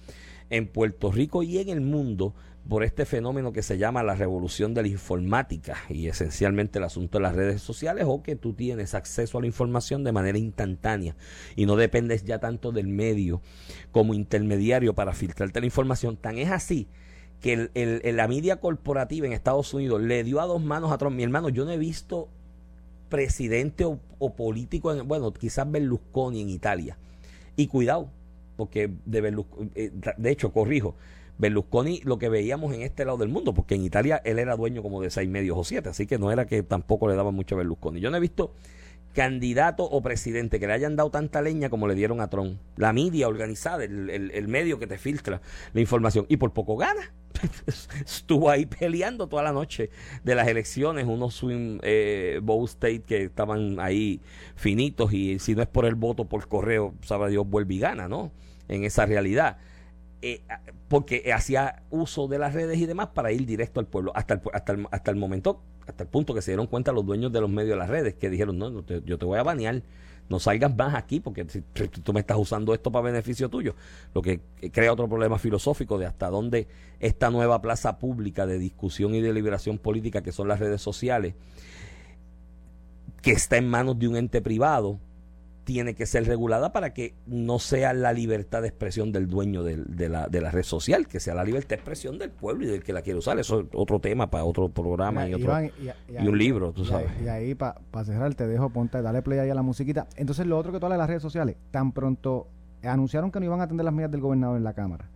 [0.50, 2.34] en Puerto Rico y en el mundo
[2.68, 7.18] por este fenómeno que se llama la revolución de la informática y esencialmente el asunto
[7.18, 11.14] de las redes sociales o que tú tienes acceso a la información de manera instantánea
[11.56, 13.42] y no dependes ya tanto del medio
[13.92, 16.16] como intermediario para filtrarte la información.
[16.16, 16.88] Tan es así
[17.44, 21.14] que el, la media corporativa en Estados Unidos le dio a dos manos a Trump.
[21.14, 22.30] Mi hermano, yo no he visto
[23.10, 26.96] presidente o, político, en, bueno, quizás Berlusconi en Italia.
[27.54, 28.08] Y cuidado,
[28.56, 30.94] porque de Berlusconi, eh, de hecho, corrijo,
[31.36, 34.82] Berlusconi lo que veíamos en este lado del mundo, porque en Italia él era dueño
[34.82, 37.56] como de seis medios o siete, así que no era que tampoco le daban mucho
[37.56, 38.00] a Berlusconi.
[38.00, 38.52] Yo no he visto
[39.14, 42.60] candidato o presidente que le hayan dado tanta leña como le dieron a Trump.
[42.76, 45.40] La media organizada, el, medio que te filtra
[45.72, 46.26] la información.
[46.28, 47.12] Y por poco gana.
[48.04, 49.90] Estuvo ahí peleando toda la noche
[50.22, 54.20] de las elecciones, unos swing eh, state que estaban ahí
[54.56, 58.08] finitos y si no es por el voto por correo, sabe Dios, vuelve y gana,
[58.08, 58.32] ¿no?
[58.68, 59.58] En esa realidad.
[60.26, 60.40] Eh,
[60.88, 64.10] porque hacía uso de las redes y demás para ir directo al pueblo.
[64.14, 67.42] Hasta hasta hasta el momento hasta el punto que se dieron cuenta los dueños de
[67.42, 69.82] los medios de las redes, que dijeron, no, yo te voy a banear,
[70.30, 73.74] no salgas más aquí porque tú me estás usando esto para beneficio tuyo,
[74.14, 74.40] lo que
[74.72, 76.68] crea otro problema filosófico de hasta dónde
[77.00, 81.34] esta nueva plaza pública de discusión y de liberación política que son las redes sociales,
[83.20, 85.00] que está en manos de un ente privado,
[85.64, 90.08] tiene que ser regulada para que no sea la libertad de expresión del dueño de,
[90.08, 92.84] la, de la red social, que sea la libertad de expresión del pueblo y del
[92.84, 93.38] que la quiere usar.
[93.38, 97.10] Eso es otro tema para otro programa y, otro, y, un libro, tú sabes.
[97.22, 100.06] Y ahí, para cerrar, te dejo, ponte, dale play ahí a la musiquita.
[100.16, 102.48] Entonces, lo otro que tú hablas de las redes sociales, tan pronto
[102.82, 105.08] anunciaron que no iban a atender las medidas del gobernador en la Cámara.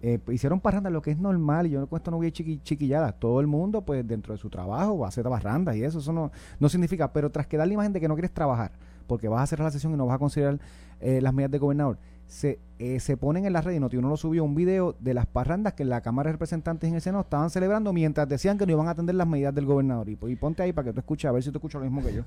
[0.00, 2.60] Eh, hicieron parrandas, lo que es normal, y yo con esto no voy a chiqui,
[2.62, 3.18] chiquilladas.
[3.18, 6.12] Todo el mundo, pues dentro de su trabajo, va a hacer parrandas y eso, eso
[6.12, 8.72] no, no significa, pero tras que dar la imagen de que no quieres trabajar,
[9.08, 10.60] porque vas a hacer la sesión y no vas a considerar
[11.00, 14.16] eh, las medidas de gobernador, se, eh, se ponen en la red, y Notiuno lo
[14.16, 17.22] subió, un video de las parrandas que en la Cámara de Representantes en el Senado
[17.22, 20.08] estaban celebrando mientras decían que no iban a atender las medidas del gobernador.
[20.08, 21.90] Y, pues, y ponte ahí para que tú escuches, a ver si tú escuchas lo
[21.90, 22.22] mismo que yo.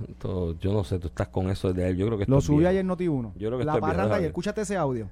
[0.60, 1.98] Yo no sé, tú estás con eso desde él.
[1.98, 3.34] Yo creo que Lo subí ayer Noti1.
[3.36, 4.28] Yo creo que la parranda y dale.
[4.28, 5.08] escúchate ese audio.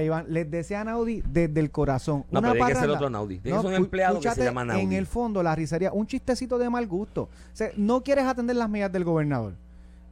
[0.00, 0.26] Iván.
[0.28, 2.24] Les desean Audi desde el corazón.
[2.30, 3.38] No, Una pero tiene que ser otro Naudi.
[3.40, 4.82] Tiene un empleado que se llama Naudi.
[4.82, 7.22] En el fondo, la risería, un chistecito de mal gusto.
[7.22, 9.54] O sea, no quieres atender las medidas del gobernador.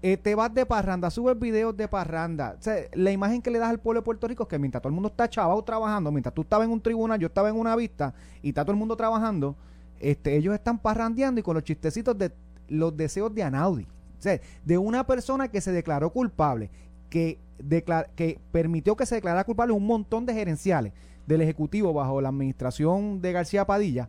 [0.03, 2.57] Eh, te vas de parranda, subes videos de parranda.
[2.59, 4.81] O sea, la imagen que le das al pueblo de Puerto Rico es que mientras
[4.81, 7.57] todo el mundo está chavado trabajando, mientras tú estabas en un tribunal, yo estaba en
[7.57, 9.57] una vista y está todo el mundo trabajando,
[9.99, 12.33] este, ellos están parrandeando y con los chistecitos de
[12.69, 13.87] los deseos de Anaudi.
[14.19, 16.71] O sea, de una persona que se declaró culpable,
[17.11, 17.39] que,
[18.17, 20.93] que permitió que se declarara culpable un montón de gerenciales
[21.27, 24.09] del Ejecutivo bajo la administración de García Padilla,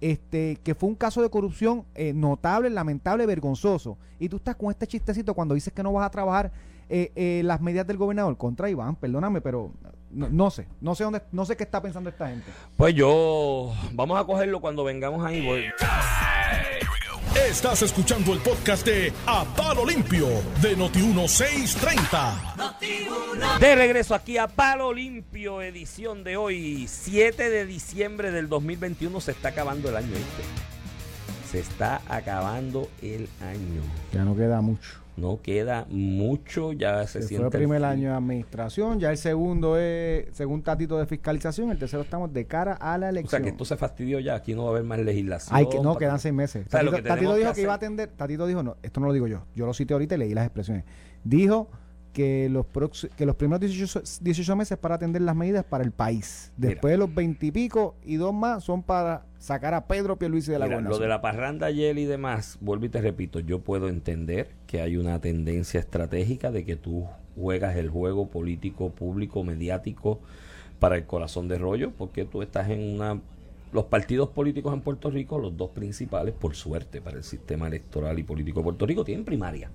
[0.00, 3.96] este, que fue un caso de corrupción eh, notable, lamentable, vergonzoso.
[4.18, 6.52] Y tú estás con este chistecito cuando dices que no vas a trabajar
[6.88, 9.72] eh, eh, las medidas del gobernador contra Iván, perdóname, pero
[10.10, 12.50] no, no sé, no sé dónde, no sé qué está pensando esta gente.
[12.76, 15.44] Pues yo, vamos a cogerlo cuando vengamos ahí.
[15.44, 15.64] Voy.
[17.34, 20.26] Estás escuchando el podcast de A Palo Limpio
[20.60, 23.58] de Noti1630.
[23.58, 29.18] De regreso aquí a Palo Limpio, edición de hoy, 7 de diciembre del 2021.
[29.20, 30.42] Se está acabando el año, ¿viste?
[31.52, 33.82] Se está acabando el año.
[34.10, 35.02] Ya no queda mucho.
[35.18, 37.50] No queda mucho, ya se, Se siente.
[37.50, 41.78] fue el primer año de administración, ya el segundo es según tatito de fiscalización, el
[41.78, 43.28] tercero estamos de cara a la O elección.
[43.28, 45.54] sea que esto se fastidió ya, aquí no va a haber más legislación.
[45.54, 46.66] Hay que, no, quedan seis meses.
[46.66, 49.12] O sea, Tatito, dijo que que, iba a atender, Tatito dijo, no, esto no lo
[49.12, 50.84] digo yo, yo lo cité ahorita y leí las expresiones.
[51.22, 51.68] Dijo
[52.12, 52.66] que los,
[53.16, 56.52] que los primeros 18, 18 meses para atender las medidas para el país.
[56.56, 56.70] Mira.
[56.70, 60.52] Después de los 20 y pico y dos más son para sacar a Pedro Pierluisi
[60.52, 63.60] de la Mira, lo de la parranda ayer y demás, vuelvo y te repito, yo
[63.60, 69.42] puedo entender que hay una tendencia estratégica de que tú juegas el juego político, público,
[69.42, 70.20] mediático
[70.78, 73.20] para el corazón de rollo, porque tú estás en una...
[73.72, 78.18] Los partidos políticos en Puerto Rico, los dos principales, por suerte, para el sistema electoral
[78.18, 79.70] y político de Puerto Rico, tienen primaria.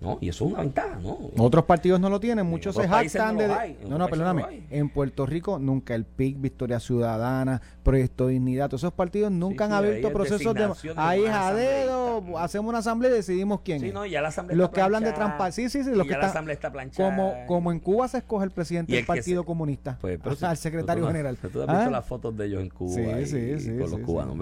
[0.00, 0.18] ¿No?
[0.20, 1.18] Y eso es una ventaja, ¿no?
[1.38, 3.52] Otros partidos no lo tienen, muchos se jactan no de...
[3.52, 4.42] hay, no, no, perdóname.
[4.42, 4.48] no.
[4.70, 9.70] En Puerto Rico nunca el PIC, Victoria Ciudadana, Proyecto Dignidad, todos esos partidos nunca han
[9.70, 10.68] sí, abierto es procesos de...
[10.96, 14.56] Ahí es a dedo, hacemos una asamblea y decidimos quién Sí, no, ya la asamblea
[14.56, 16.70] Los está que hablan de trampa, sí, sí, sí, los que ya la asamblea está
[16.70, 17.08] planchada.
[17.08, 20.36] Como, como en Cuba se escoge el presidente del el Partido se- Comunista, Pues, pero
[20.46, 21.36] al si- secretario tú general.
[21.36, 21.90] Tú has visto ¿Ah?
[21.90, 24.36] las fotos de ellos en Cuba Sí, y- sí, y sí, con los cubanos.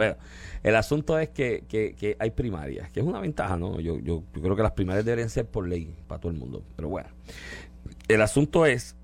[0.62, 3.78] el asunto es que, hay primarias, que es una ventaja, ¿no?
[3.80, 6.64] Yo, yo, yo creo que las primarias deberían ser por ley para todo el mundo.
[6.74, 7.08] Pero bueno,
[8.08, 8.96] el asunto es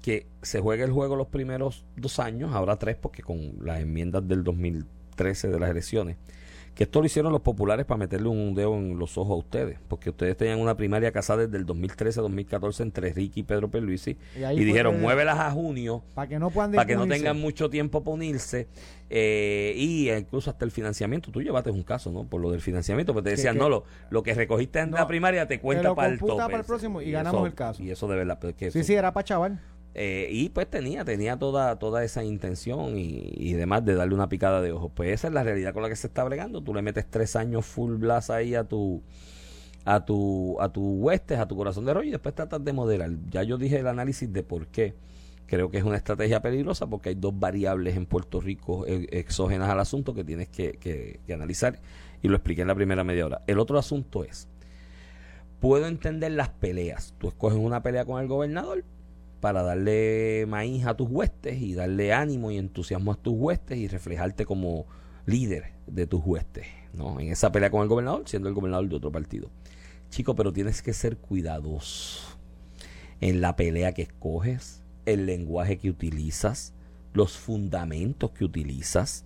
[0.00, 4.26] que se juega el juego los primeros dos años, ahora tres, porque con las enmiendas
[4.26, 6.16] del 2013 de las elecciones,
[6.74, 9.78] que esto lo hicieron los populares para meterle un dedo en los ojos a ustedes,
[9.88, 14.16] porque ustedes tenían una primaria casada desde el 2013-2014 entre Ricky y Pedro Pierluisi,
[14.54, 18.02] Y dijeron, muévelas a junio, Para que no puedan para que no tengan mucho tiempo
[18.02, 18.68] para unirse
[19.10, 21.30] eh, y incluso hasta el financiamiento.
[21.30, 22.24] Tú llevaste un caso, ¿no?
[22.24, 24.96] Por lo del financiamiento, porque te decían, que- no, lo, lo que recogiste en No,
[24.98, 26.36] la primaria te cuenta lo para el tope.
[26.36, 27.82] para el próximo y ganamos eso- el caso.
[27.82, 29.60] Y eso de verdad, pero es que Sí, eso- sí, era para chaval.
[29.94, 34.28] Eh, y pues tenía, tenía toda, toda esa intención y, y demás de darle una
[34.28, 34.92] picada de ojos.
[34.94, 36.62] Pues esa es la realidad con la que se está bregando.
[36.62, 39.02] Tú le metes tres años full blast ahí a tu
[39.84, 43.10] a tu a tu huestes, a tu corazón de rollo y después tratas de moderar.
[43.30, 44.94] Ya yo dije el análisis de por qué.
[45.46, 49.68] Creo que es una estrategia peligrosa porque hay dos variables en Puerto Rico eh, exógenas
[49.68, 51.80] al asunto que tienes que, que- que analizar
[52.22, 53.42] y lo expliqué en la primera media hora.
[53.48, 54.46] El otro asunto es,
[55.58, 57.14] puedo entender las peleas.
[57.18, 58.84] Tú escoges una pelea con el gobernador
[59.40, 63.88] para darle maíz a tus huestes y darle ánimo y entusiasmo a tus huestes y
[63.88, 64.86] reflejarte como
[65.26, 67.18] líder de tus huestes, ¿no?
[67.20, 69.50] En esa pelea con el gobernador, siendo el gobernador de otro partido.
[70.10, 72.38] Chico, pero tienes que ser cuidadoso
[73.20, 76.74] en la pelea que escoges, el lenguaje que utilizas,
[77.12, 79.24] los fundamentos que utilizas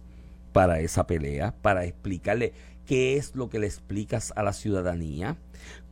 [0.53, 2.53] para esa pelea, para explicarle
[2.87, 5.37] qué es lo que le explicas a la ciudadanía,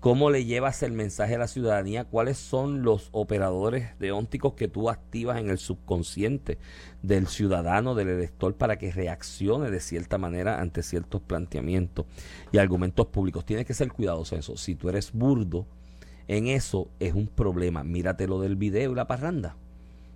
[0.03, 4.91] cómo le llevas el mensaje a la ciudadanía, cuáles son los operadores deónticos que tú
[4.91, 6.59] activas en el subconsciente
[7.05, 12.05] del ciudadano, del elector, para que reaccione de cierta manera ante ciertos planteamientos
[12.51, 13.45] y argumentos públicos.
[13.47, 14.57] Tienes que ser cuidadoso en eso.
[14.57, 15.67] Si tú eres burdo
[16.27, 17.85] en eso, es un problema.
[17.85, 19.55] Mírate lo del video y la parranda.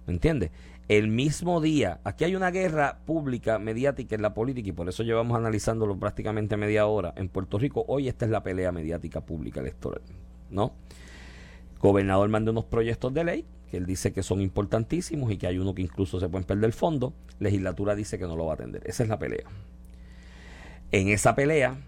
[0.09, 0.51] ¿Me entiendes?
[0.88, 5.03] El mismo día, aquí hay una guerra pública, mediática en la política y por eso
[5.03, 7.12] llevamos analizándolo prácticamente media hora.
[7.16, 10.03] En Puerto Rico hoy esta es la pelea mediática pública electoral,
[10.51, 10.75] ¿no?
[11.81, 15.59] Gobernador manda unos proyectos de ley que él dice que son importantísimos y que hay
[15.59, 17.12] uno que incluso se pueden perder el fondo.
[17.40, 18.83] Legislatura dice que no lo va a atender.
[18.87, 19.44] Esa es la pelea.
[20.92, 21.81] En esa pelea,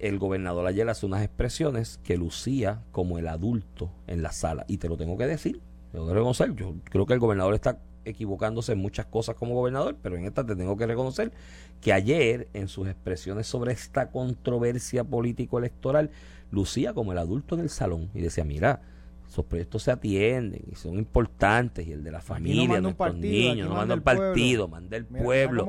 [0.00, 4.64] el gobernador ayer hace unas expresiones que lucía como el adulto en la sala.
[4.66, 5.60] Y te lo tengo que decir,
[5.92, 6.54] tengo que reconocer.
[6.56, 10.44] Yo creo que el gobernador está equivocándose en muchas cosas como gobernador, pero en esta
[10.44, 11.32] te tengo que reconocer
[11.80, 16.10] que ayer en sus expresiones sobre esta controversia político-electoral
[16.50, 18.80] lucía como el adulto en el salón y decía, mira,
[19.30, 23.54] esos proyectos se atienden y son importantes y el de la familia, un nuestros partido,
[23.54, 25.68] niños, no manda el partido, manda el pueblo.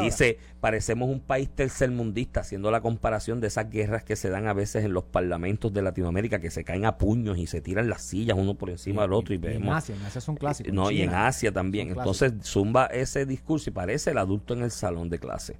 [0.00, 4.52] Dice, parecemos un país tercermundista, haciendo la comparación de esas guerras que se dan a
[4.52, 8.02] veces en los parlamentos de Latinoamérica, que se caen a puños y se tiran las
[8.02, 10.72] sillas uno por encima del otro y, en vemos Asia, en Asia son clásicos.
[10.72, 11.12] no, y en.
[11.12, 11.88] Asia también.
[11.88, 15.56] Entonces zumba ese discurso y parece el adulto en el salón de clase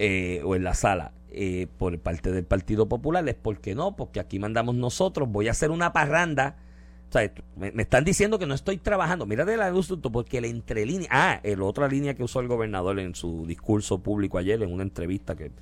[0.00, 3.28] eh, o en la sala eh, por parte del Partido Popular.
[3.28, 5.28] Es porque no, porque aquí mandamos nosotros.
[5.30, 6.56] Voy a hacer una parranda.
[7.08, 9.26] O sea, me, están diciendo que no estoy trabajando.
[9.26, 11.08] Mira de la luz, porque el entrelínea.
[11.10, 14.82] Ah, la otra línea que usó el gobernador en su discurso público ayer, en una
[14.82, 15.52] entrevista que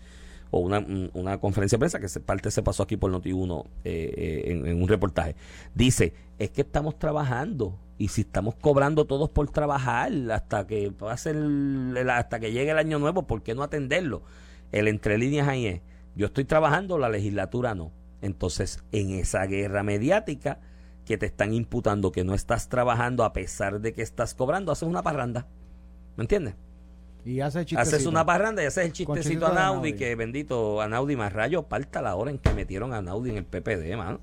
[0.51, 3.65] o una, un- una conferencia de prensa que se, parte se pasó aquí por Noti1
[3.85, 4.13] eh,
[4.47, 5.35] eh, en, un reportaje.
[5.75, 10.93] Dice, es que estamos trabajando y si estamos cobrando todos por trabajar hasta que
[11.27, 14.23] el- el- hasta que llegue el año nuevo, ¿por qué no atenderlo?
[14.75, 15.83] El entre líneas ahí es,
[16.17, 17.93] yo estoy trabajando, la legislatura no.
[18.23, 20.59] Entonces, en esa guerra mediática
[21.05, 24.89] que te están imputando que no estás trabajando a pesar de que estás cobrando, haces
[24.89, 25.47] una parranda.
[26.17, 26.57] ¿Me entiendes?
[27.25, 28.11] Y hace Haces chistecito.
[28.11, 29.93] una parranda y haces el chistecito a Naudi.
[29.93, 33.37] que bendito a Naudi más rayo, parta la hora en que metieron a Naudi en
[33.37, 34.21] el PPD, mano.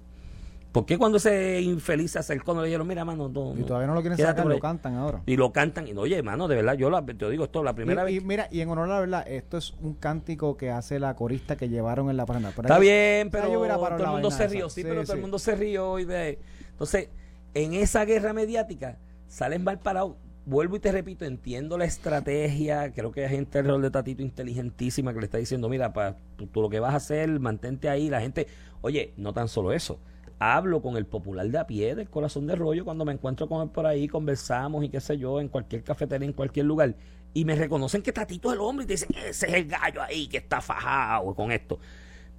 [0.72, 3.88] ¿Por qué cuando ese infeliz se acercó no le dijeron, mira, mano, no, Y todavía
[3.88, 4.60] no lo quieren sacar, lo ahí"?
[4.62, 5.22] cantan ahora.
[5.26, 5.86] Y lo cantan.
[5.88, 8.26] Y oye, mano, de verdad, yo la- te digo esto, la primera y, y vez.
[8.26, 11.58] mira, y en honor a la verdad, esto es un cántico que hace la corista
[11.58, 12.26] que llevaron en la.
[12.26, 15.40] Pero Está bien, pero todo el mundo se rió, sí, Sí, pero todo el mundo
[15.40, 16.40] se rió y de...
[16.72, 17.10] Entonces,
[17.54, 20.16] en esa guerra mediática, salen mal parados.
[20.46, 25.14] Vuelvo y te repito, entiendo la estrategia, creo que hay gente alrededor de Tatito inteligentísima
[25.14, 28.10] que le está diciendo, mira, pa, tú, tú lo que vas a hacer, mantente ahí,
[28.10, 28.48] la gente...
[28.82, 30.00] Oye, no tan solo eso,
[30.44, 33.62] hablo con el popular de a pie del corazón de rollo cuando me encuentro con
[33.62, 36.96] él por ahí, conversamos y qué sé yo, en cualquier cafetería, en cualquier lugar,
[37.34, 40.02] y me reconocen que Tatito es el hombre y te dicen, ese es el gallo
[40.02, 41.80] ahí que está fajado con esto.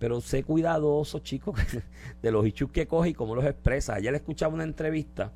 [0.01, 1.55] Pero sé cuidadoso, chicos,
[2.23, 3.95] de los issues que coge y cómo los expresa.
[3.95, 5.31] Ayer le escuchaba una entrevista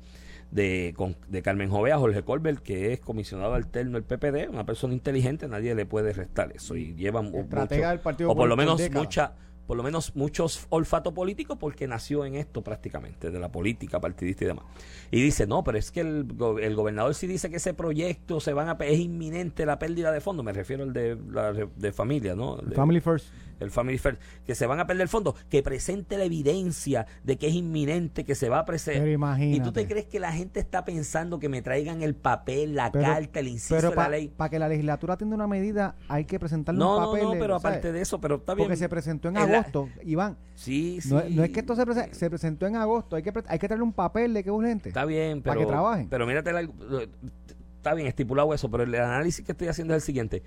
[0.51, 4.65] de, con- de Carmen Jovea a Jorge Colbert, que es comisionado alterno del PPD, una
[4.65, 6.75] persona inteligente, nadie le puede restar eso.
[6.75, 9.33] Y lleva mu- Estratega mucho- del Partido o por lo menos mucha
[9.67, 14.45] por lo menos muchos olfato político porque nació en esto prácticamente, de la política partidista
[14.45, 14.65] y demás.
[15.11, 16.25] Y dice, no, pero es que el,
[16.61, 20.21] el gobernador sí dice que ese proyecto se van a es inminente la pérdida de
[20.21, 22.55] fondos, me refiero al de, la de familia, ¿no?
[22.57, 23.27] De- Family First.
[23.59, 27.47] El Family First, que se van a perder fondos, que presente la evidencia de que
[27.47, 29.07] es inminente, que se va a presentar.
[29.41, 32.91] ¿Y tú te crees que la gente está pensando que me traigan el papel, la
[32.91, 34.31] Pero- carta, el inciso Pero de la para ley?
[34.49, 37.23] que la legislatura atienda una medida, hay que presentarle No, un no, papel.
[37.25, 37.77] no, de- pero ¿sabes?
[37.77, 38.67] aparte de eso, pero está bien.
[38.67, 40.37] Porque se presentó en la- agosto, Iván.
[40.55, 41.09] Sí, sí.
[41.09, 43.59] No, es- no es que esto se, prese- se presentó en agosto, hay que, hay
[43.59, 44.89] que traerle un papel de que es urgente.
[44.89, 45.53] Está bien, pero.
[45.55, 46.09] Para que trabajen.
[46.09, 46.67] Pero mírate, la-
[47.77, 50.43] está bien estipulado eso, pero el análisis que estoy haciendo es el siguiente.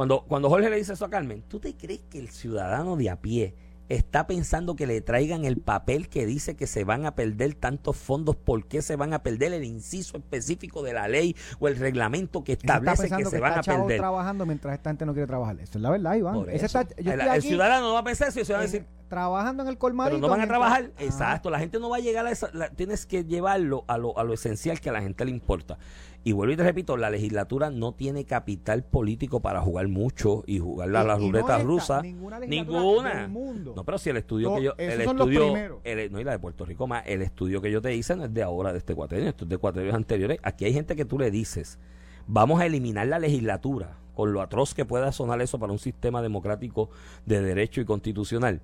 [0.00, 3.10] Cuando, cuando Jorge le dice eso a Carmen, ¿tú te crees que el ciudadano de
[3.10, 3.54] a pie
[3.90, 7.98] está pensando que le traigan el papel que dice que se van a perder tantos
[7.98, 8.34] fondos?
[8.34, 12.42] ¿Por qué se van a perder el inciso específico de la ley o el reglamento
[12.44, 13.98] que Ese está establece que pensando se que van está a perder?
[13.98, 15.60] trabajando mientras esta gente no quiere trabajar.
[15.60, 16.46] Eso es la verdad, Iván.
[16.48, 18.86] Ese está- yo el, ciudadano no va a pensar eso y se va a decir,
[19.10, 20.16] trabajando en el colmadito.
[20.16, 20.92] pero no van a trabajar.
[20.98, 22.48] Exacto, la gente no va a llegar a esa.
[22.54, 25.76] la- tienes que llevarlo a lo, a lo esencial que a la gente le importa.
[26.22, 30.58] Y vuelvo y te repito, la legislatura no tiene capital político para jugar mucho y
[30.58, 32.02] jugar a Y- la y no ruleta esta, rusa.
[32.02, 33.14] ninguna Ninguna.
[33.22, 33.72] del mundo.
[33.76, 34.74] No, pero si el estudio No, que yo.
[34.78, 35.80] El estudio.
[35.84, 37.02] el- no, y la de Puerto Rico más.
[37.06, 39.48] El estudio que yo te hice no es de ahora, de este cuatrenio, esto es
[39.50, 40.38] de cuatrenios anteriores.
[40.42, 41.78] Aquí hay gente que tú le dices,
[42.26, 46.20] vamos a eliminar la legislatura, con lo atroz que pueda sonar eso para un sistema
[46.20, 46.90] democrático
[47.24, 48.60] de derecho y constitucional.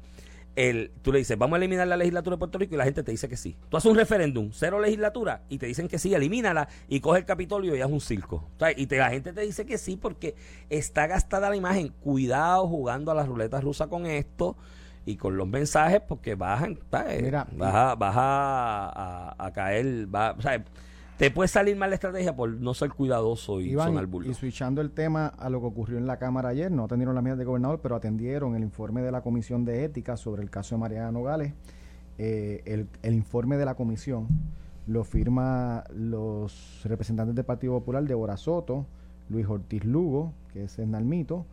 [0.56, 3.02] El, tú le dices, vamos a eliminar la legislatura de Puerto Rico y la gente
[3.02, 3.56] te dice que sí.
[3.68, 7.24] Tú haces un referéndum, cero legislatura, y te dicen que sí, elimínala y coge el
[7.26, 8.36] Capitolio y haz un circo.
[8.56, 10.34] O sea, y te- la gente te dice que sí porque
[10.70, 11.88] está gastada la imagen.
[12.00, 14.56] Cuidado jugando a la ruleta rusa con esto
[15.04, 17.22] y con los mensajes porque bajan, ¿sabes?
[17.22, 18.88] Mira, vas a, vas a,
[19.38, 20.64] a- a caer, va, sea,
[21.18, 24.34] te puede salir mal la estrategia por no ser cuidadoso y Iván, sonar y burdo.
[24.34, 27.38] switchando el tema a lo que ocurrió en la Cámara ayer, no atendieron las medidas
[27.38, 30.80] de gobernador, pero atendieron el informe de la Comisión de Ética sobre el caso de
[30.80, 31.54] Mariana Nogales.
[32.18, 34.26] Eh, el, el informe de la comisión
[34.86, 38.86] lo firma los representantes del Partido Popular, Débora Soto,
[39.28, 41.46] Luis Ortiz Lugo, que es el Nalmito,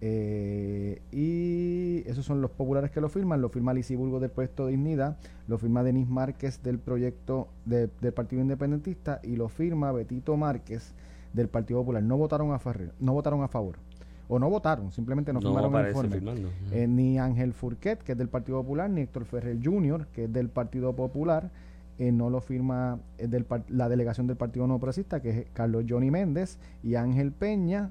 [0.00, 3.40] eh, y esos son los populares que lo firman.
[3.40, 9.20] Lo firma Lisiburgo del Proyecto Dignidad, lo firma Denis Márquez del proyecto del Partido Independentista
[9.22, 10.94] y lo firma Betito Márquez
[11.32, 12.02] del Partido Popular.
[12.02, 13.76] No votaron a, favor, no votaron a favor.
[14.30, 16.20] O no votaron, simplemente no, firmaron el informe.
[16.70, 20.32] Eh, ni Ángel Furquet, que es del Partido Popular, ni Héctor Ferrer Jr., que es
[20.32, 21.50] del Partido Popular.
[21.98, 26.10] Eh, no lo firma del, la delegación del Partido No Progresista, que es Carlos Johnny
[26.10, 27.90] Méndez, y Ángel Peña,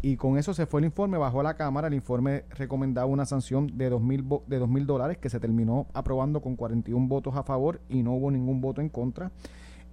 [0.00, 3.26] y con eso se fue el informe, bajó a la Cámara, el informe recomendaba una
[3.26, 8.02] sanción de dos mil dólares que se terminó aprobando con 41 votos a favor y
[8.02, 9.32] no hubo ningún voto en contra.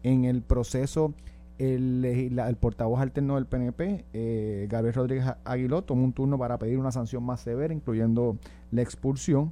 [0.04, 1.16] En el proceso,
[1.58, 6.78] el, el portavoz alterno del PNP, eh, Gabriel Rodríguez Aguiló, tomó un turno para pedir
[6.78, 8.38] una sanción más severa, incluyendo
[8.72, 9.52] la expulsión.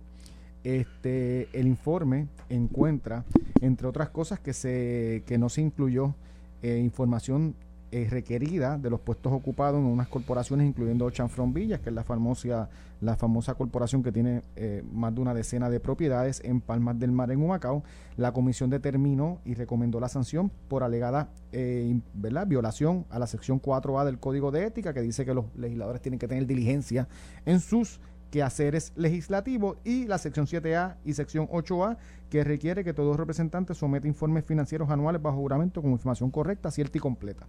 [0.64, 3.26] Este, el informe encuentra,
[3.60, 6.14] entre otras cosas, que, se, que no se incluyó
[6.62, 7.56] eh, información
[7.94, 12.04] eh, requerida de los puestos ocupados en unas corporaciones, incluyendo Chanfron Villas, que es la
[12.04, 12.68] famosa,
[13.02, 17.12] la famosa corporación que tiene eh, más de una decena de propiedades en Palmas del
[17.12, 17.84] Mar, en Humacao.
[18.18, 22.00] La comisión determinó y recomendó la sanción por alegada eh,
[22.48, 26.18] violación a la sección 4A del Código de Ética, que dice que los legisladores tienen
[26.18, 27.08] que tener diligencia
[27.46, 28.00] en sus
[28.32, 31.98] quehaceres legislativos y la sección 7A y sección 8A
[32.32, 36.98] que requiere que todo representante someta informes financieros anuales bajo juramento con información correcta, cierta
[36.98, 37.46] y completa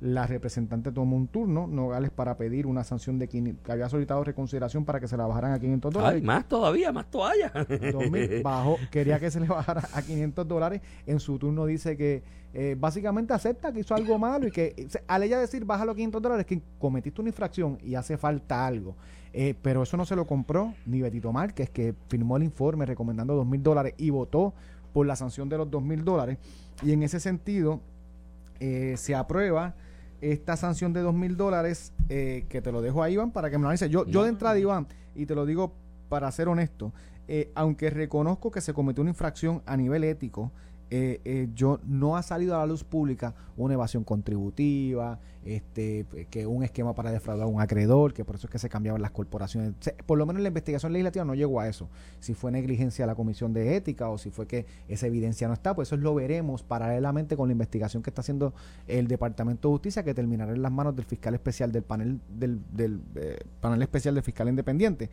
[0.00, 4.84] la representante tomó un turno, Nogales, para pedir una sanción de que había solicitado reconsideración
[4.84, 6.22] para que se la bajaran a 500 dólares.
[6.22, 7.52] más todavía, más toalla.
[8.44, 10.82] bajó, quería que se le bajara a 500 dólares.
[11.04, 12.22] En su turno dice que
[12.54, 16.22] eh, básicamente acepta que hizo algo malo y que al ella decir bájalo a 500
[16.22, 18.94] dólares, que cometiste una infracción y hace falta algo.
[19.32, 23.34] Eh, pero eso no se lo compró ni Betito Márquez, que firmó el informe recomendando
[23.34, 24.54] 2 mil dólares y votó
[24.92, 26.38] por la sanción de los 2 mil dólares.
[26.82, 27.80] Y en ese sentido,
[28.60, 29.74] eh, se aprueba
[30.20, 33.58] esta sanción de dos mil dólares, eh, que te lo dejo a Iván para que
[33.58, 33.88] me lo analice.
[33.88, 35.72] Yo, yo de entrada, Iván, y te lo digo
[36.08, 36.92] para ser honesto,
[37.28, 40.50] eh, aunque reconozco que se cometió una infracción a nivel ético,
[40.90, 46.46] eh, eh, yo no ha salido a la luz pública una evasión contributiva, este, que
[46.46, 49.10] un esquema para defraudar a un acreedor, que por eso es que se cambiaban las
[49.10, 49.74] corporaciones.
[50.06, 51.88] por lo menos la investigación legislativa no llegó a eso.
[52.20, 55.54] Si fue negligencia de la Comisión de Ética o si fue que esa evidencia no
[55.54, 58.54] está, pues eso lo veremos paralelamente con la investigación que está haciendo
[58.86, 62.60] el Departamento de Justicia, que terminará en las manos del fiscal especial del panel del,
[62.72, 65.10] del eh, panel especial del fiscal independiente.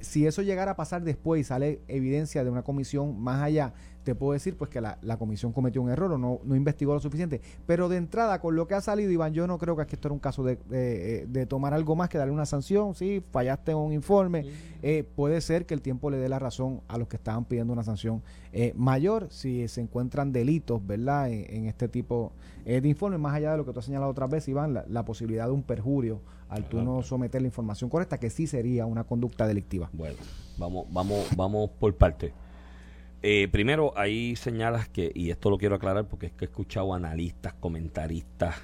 [0.00, 4.14] si eso llegara a pasar después y sale evidencia de una comisión más allá te
[4.14, 7.40] puedo decir pues que la, comisión cometió un error o no, no, investigó lo suficiente.
[7.66, 10.12] Pero de entrada, con lo que ha salido, Iván, yo no creo que esto era
[10.12, 10.56] un caso de,
[11.28, 12.94] de, tomar algo más que darle una sanción.
[12.94, 14.46] Sí, fallaste en un informe.
[14.82, 17.72] Eh, puede ser que el tiempo le dé la razón a los que estaban pidiendo
[17.72, 18.22] una sanción
[18.52, 22.32] eh, mayor si se encuentran delitos, ¿verdad?, en, este tipo
[22.64, 24.84] eh, de informes, más allá de lo que tú has señalado otra vez, Iván, la,
[24.88, 26.20] la posibilidad de un perjurio
[26.52, 29.88] al tú no someter la información correcta, que sí sería una conducta delictiva.
[29.92, 30.16] Bueno,
[30.58, 32.34] vamos, vamos, vamos por parte.
[33.22, 36.92] Eh, primero, ahí señalas que, y esto lo quiero aclarar porque es que he escuchado
[36.92, 38.56] analistas, comentaristas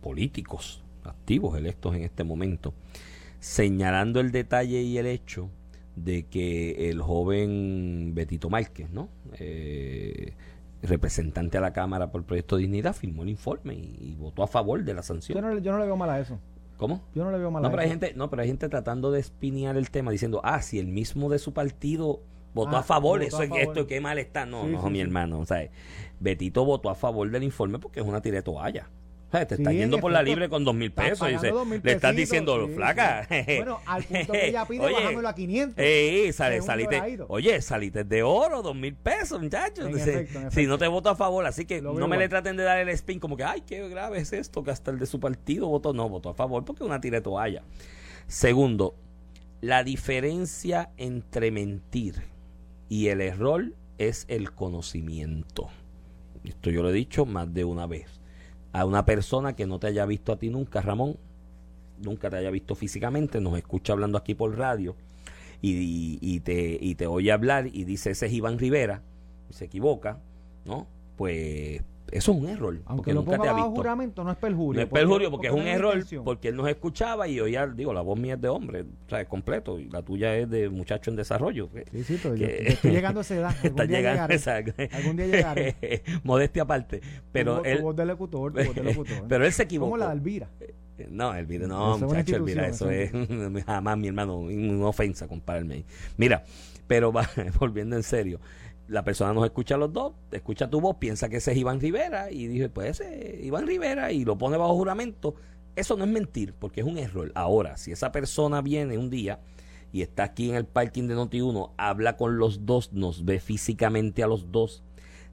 [0.00, 2.72] políticos activos, electos en este momento,
[3.40, 5.50] señalando el detalle y el hecho
[5.96, 9.08] de que el joven Betito Márquez, ¿no?
[9.38, 10.34] Eh,
[10.82, 14.84] representante a la Cámara por el Proyecto Dignidad, firmó el informe y, votó a favor
[14.84, 15.36] de la sanción.
[15.36, 15.42] Yo
[15.72, 16.38] no, le veo mal a eso.
[16.76, 17.02] ¿Cómo?
[17.14, 17.86] Yo no le veo mal no, a pero eso.
[17.86, 20.86] Hay gente, no, pero hay gente tratando de espinear el tema diciendo, ah, si el
[20.86, 22.20] mismo de su partido
[22.56, 24.46] votó a ah, favor, eso es esto, qué mal está.
[24.46, 25.38] No, no, mi hermano.
[25.38, 25.68] O sea,
[26.18, 28.88] Betito votó a favor del informe porque es una tira toalla.
[29.28, 31.28] O sea, te está yendo por la libre con dos mil pesos.
[31.28, 31.52] Dice,
[31.82, 33.26] le estás diciendo, flaca.
[33.46, 35.74] bueno, al punto que ella pide, oye, a 500.
[35.76, 39.90] Eh, sale, salite, oye, saliste de oro, dos mil pesos, muchachos.
[40.50, 42.88] Si no te voto a favor, así que no me le traten de dar el
[42.90, 45.92] spin como que, ay, qué grave es esto, que hasta el de su partido votó.
[45.92, 47.62] No, votó a favor porque es una tira toalla.
[48.28, 48.94] Segundo,
[49.60, 52.35] la diferencia entre mentir
[52.88, 55.68] y el error es el conocimiento.
[56.44, 58.20] Esto yo lo he dicho más de una vez.
[58.72, 61.16] A una persona que no te haya visto a ti nunca, Ramón,
[62.02, 64.96] nunca te haya visto físicamente, nos escucha hablando aquí por radio
[65.62, 69.02] y, y, te, y te oye hablar y dice ese es Iván Rivera,
[69.48, 70.20] y se equivoca,
[70.64, 70.86] ¿no?
[71.16, 71.82] Pues
[72.12, 72.78] eso es un error.
[72.86, 73.70] Aunque lo nunca te ha visto.
[73.70, 74.80] juramento, no es perjurio.
[74.80, 78.00] No es perjurio porque, es un error, porque él nos escuchaba y oía, digo, la
[78.00, 81.10] voz mía es de hombre, o sea, es completo, y la tuya es de muchacho
[81.10, 81.68] en desarrollo.
[81.92, 83.50] Sí, sí, yo, estoy llegando a esa edad.
[83.62, 86.02] Algún está día llegando, llegaré, algún día llegaré.
[86.22, 87.00] Modestia aparte.
[87.32, 89.24] Pero tu, él, tu voz de locutor, tu voz de locutor.
[89.28, 89.90] pero él se equivocó.
[89.90, 90.48] Como la de Elvira.
[91.10, 93.12] No, Elvira, no, muchacho, Elvira, eso es
[93.66, 95.84] jamás, mi hermano, una ofensa compararme.
[96.16, 96.44] Mira,
[96.86, 97.28] pero va,
[97.58, 98.40] volviendo en serio,
[98.88, 101.80] la persona nos escucha a los dos, escucha tu voz, piensa que ese es Iván
[101.80, 105.34] Rivera y dice, pues ese es Iván Rivera y lo pone bajo juramento.
[105.74, 107.32] Eso no es mentir, porque es un error.
[107.34, 109.40] Ahora, si esa persona viene un día
[109.92, 114.22] y está aquí en el parking de Noti1, habla con los dos, nos ve físicamente
[114.22, 114.82] a los dos,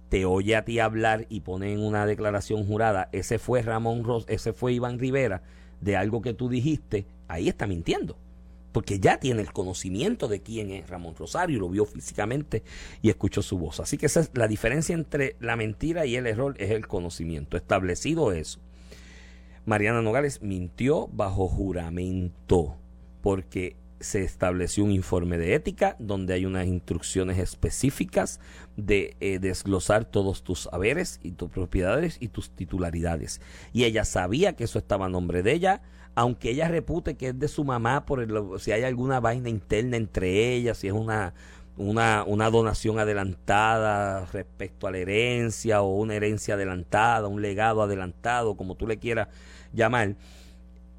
[0.09, 4.25] te oye a ti hablar y pone en una declaración jurada, ese fue Ramón Ros,
[4.27, 5.43] ese fue Iván Rivera,
[5.81, 8.17] de algo que tú dijiste, ahí está mintiendo
[8.73, 12.63] porque ya tiene el conocimiento de quién es Ramón Rosario, lo vio físicamente
[13.01, 13.79] y escuchó su voz.
[13.79, 17.55] Así que esa es la diferencia entre la mentira y el error es el conocimiento.
[17.55, 18.59] Establecido eso.
[19.65, 22.75] Mariana Nogales mintió bajo juramento
[23.21, 28.41] porque se estableció un informe de ética donde hay unas instrucciones específicas
[28.75, 33.39] de eh, desglosar todos tus haberes y tus propiedades y tus titularidades.
[33.71, 35.81] Y ella sabía que eso estaba a nombre de ella,
[36.15, 39.97] aunque ella repute que es de su mamá, por el, si hay alguna vaina interna
[39.97, 41.33] entre ellas, si es una,
[41.77, 48.55] una, una donación adelantada respecto a la herencia o una herencia adelantada, un legado adelantado,
[48.55, 49.29] como tú le quieras
[49.73, 50.15] llamar,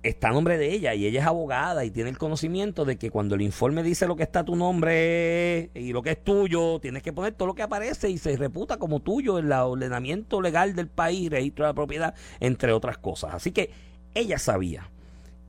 [0.03, 3.11] está a nombre de ella y ella es abogada y tiene el conocimiento de que
[3.11, 7.03] cuando el informe dice lo que está tu nombre y lo que es tuyo, tienes
[7.03, 10.75] que poner todo lo que aparece y se reputa como tuyo en el ordenamiento legal
[10.75, 13.33] del país, registro de la propiedad, entre otras cosas.
[13.33, 13.71] Así que
[14.15, 14.91] ella sabía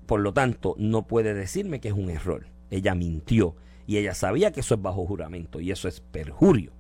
[0.06, 2.48] por lo tanto, no puede decirme que es un error.
[2.70, 3.56] Ella mintió
[3.88, 6.72] y ella sabía que eso es bajo juramento y eso es perjurio.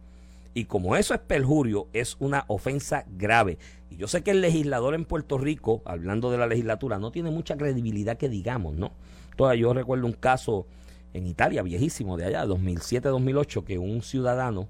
[0.53, 3.57] Y como eso es perjurio, es una ofensa grave.
[3.89, 7.30] Y yo sé que el legislador en Puerto Rico, hablando de la legislatura, no tiene
[7.30, 8.93] mucha credibilidad que digamos, ¿no?
[9.32, 10.65] Entonces, yo recuerdo un caso
[11.13, 14.69] en Italia, viejísimo, de allá, 2007-2008, que un ciudadano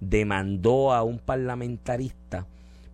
[0.00, 2.46] demandó a un parlamentarista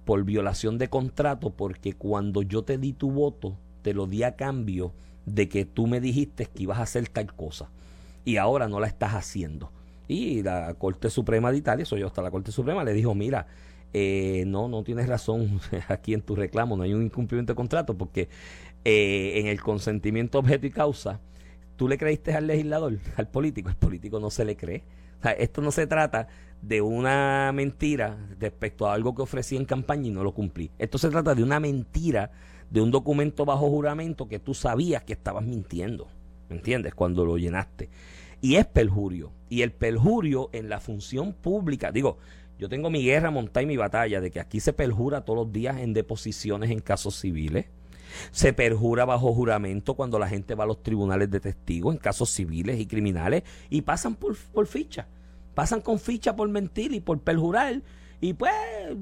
[0.04, 4.36] por violación de contrato porque cuando yo te di tu voto, te lo di a
[4.36, 4.92] cambio
[5.26, 7.70] de que tú me dijiste que ibas a hacer tal cosa
[8.24, 9.70] y ahora no la estás haciendo.
[10.08, 13.46] Y la Corte Suprema de Italia, soy yo hasta la Corte Suprema, le dijo, mira,
[13.92, 17.96] eh, no, no tienes razón aquí en tu reclamo, no hay un incumplimiento de contrato
[17.96, 18.28] porque
[18.84, 21.20] eh, en el consentimiento objeto y causa,
[21.76, 24.84] tú le creíste al legislador, al político, el político no se le cree.
[25.38, 26.26] Esto no se trata
[26.62, 30.72] de una mentira respecto a algo que ofrecí en campaña y no lo cumplí.
[30.78, 32.32] Esto se trata de una mentira
[32.72, 36.08] de un documento bajo juramento que tú sabías que estabas mintiendo,
[36.48, 36.94] ¿me entiendes?
[36.94, 37.90] Cuando lo llenaste.
[38.40, 39.30] Y es perjurio.
[39.50, 42.16] Y el perjurio en la función pública, digo,
[42.58, 45.52] yo tengo mi guerra montada y mi batalla de que aquí se perjura todos los
[45.52, 47.66] días en deposiciones en casos civiles.
[48.30, 52.30] Se perjura bajo juramento cuando la gente va a los tribunales de testigos en casos
[52.30, 55.08] civiles y criminales y pasan por, por ficha.
[55.54, 57.82] Pasan con ficha por mentir y por perjurar
[58.24, 58.52] y pues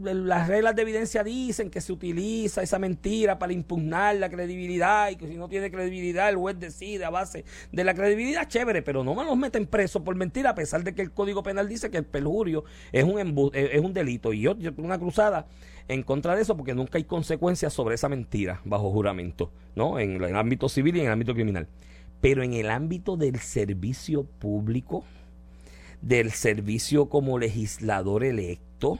[0.02, 5.16] las reglas de evidencia dicen que se utiliza esa mentira para impugnar la credibilidad y
[5.16, 9.04] que si no tiene credibilidad el juez decide a base de la credibilidad, chévere, pero
[9.04, 11.90] no me los meten presos por mentira a pesar de que el Código Penal dice
[11.90, 14.32] que el perjurio es un, eh, es un delito.
[14.32, 15.46] Y yo, yo tengo una cruzada
[15.86, 19.98] en contra de eso porque nunca hay consecuencias sobre esa mentira bajo juramento, ¿no?
[19.98, 21.68] En el ámbito civil y en el ámbito criminal.
[22.22, 25.04] Pero en el ámbito del servicio público,
[26.00, 28.98] del servicio como legislador electo,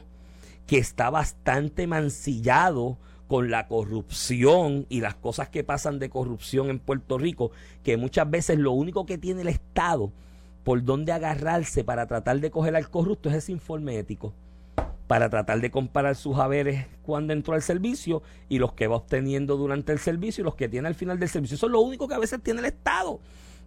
[0.71, 2.97] que está bastante mancillado
[3.27, 7.51] con la corrupción y las cosas que pasan de corrupción en Puerto Rico,
[7.83, 10.13] que muchas veces lo único que tiene el Estado
[10.63, 14.33] por donde agarrarse para tratar de coger al corrupto es ese informe ético,
[15.07, 19.57] para tratar de comparar sus haberes cuando entró al servicio y los que va obteniendo
[19.57, 21.55] durante el servicio y los que tiene al final del servicio.
[21.55, 23.19] Eso es lo único que a veces tiene el Estado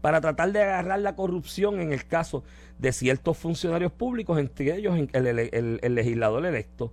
[0.05, 2.45] para tratar de agarrar la corrupción en el caso
[2.79, 6.93] de ciertos funcionarios públicos, entre ellos el, legislador electo.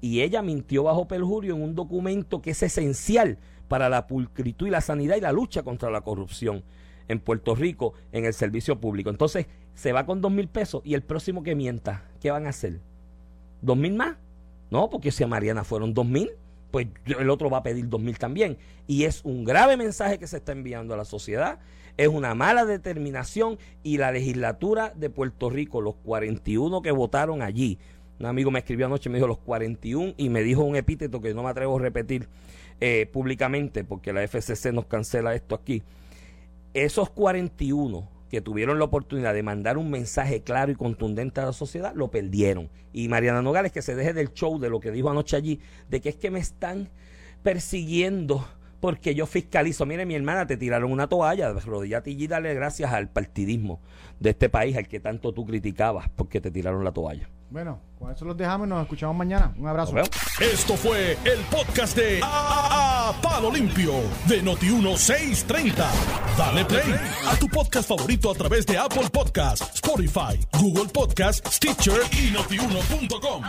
[0.00, 4.70] Y ella mintió bajo perjurio en un documento que es esencial para la pulcritud y
[4.70, 6.62] la sanidad y la lucha contra la corrupción
[7.08, 9.10] en Puerto Rico en el servicio público.
[9.10, 12.50] Entonces, se va con dos mil pesos y el próximo que mienta, ¿qué van a
[12.50, 12.78] hacer?
[13.60, 14.18] ¿Dos mil más?
[14.70, 16.30] No, porque si a Mariana fueron dos mil,
[16.70, 18.56] pues el otro va a pedir dos mil también.
[18.86, 21.58] Y es un grave mensaje que se está enviando a la sociedad
[21.96, 27.78] es una mala determinación y la legislatura de Puerto Rico, los 41 que votaron allí,
[28.22, 31.34] un amigo me escribió anoche, me dijo los 41 y me dijo un epíteto que
[31.34, 32.28] no me atrevo a repetir
[32.80, 35.82] eh, públicamente porque la FCC nos cancela esto aquí.
[36.72, 41.52] Esos 41 que tuvieron la oportunidad de mandar un mensaje claro y contundente a la
[41.52, 42.70] sociedad, lo perdieron.
[42.92, 46.00] Y Mariana Nogales, que se deje del show de lo que dijo anoche allí, de
[46.00, 46.88] que es que me están
[47.42, 48.46] persiguiendo
[48.82, 49.86] porque yo fiscalizo.
[49.86, 53.80] Mire, mi hermana, te tiraron una toalla, rodillate y dale gracias al partidismo
[54.18, 57.28] de este país, al que tanto tú criticabas, porque te tiraron la toalla.
[57.48, 59.54] Bueno, Con eso los dejamos y nos escuchamos mañana.
[59.56, 59.94] Un abrazo.
[60.40, 63.92] Esto fue el podcast de A, A- Palo Limpio
[64.26, 65.74] de Noti1630.
[66.36, 66.94] Dale play
[67.30, 73.42] a tu podcast favorito a través de Apple Podcasts, Spotify, Google Podcasts, Stitcher y notiuno.com.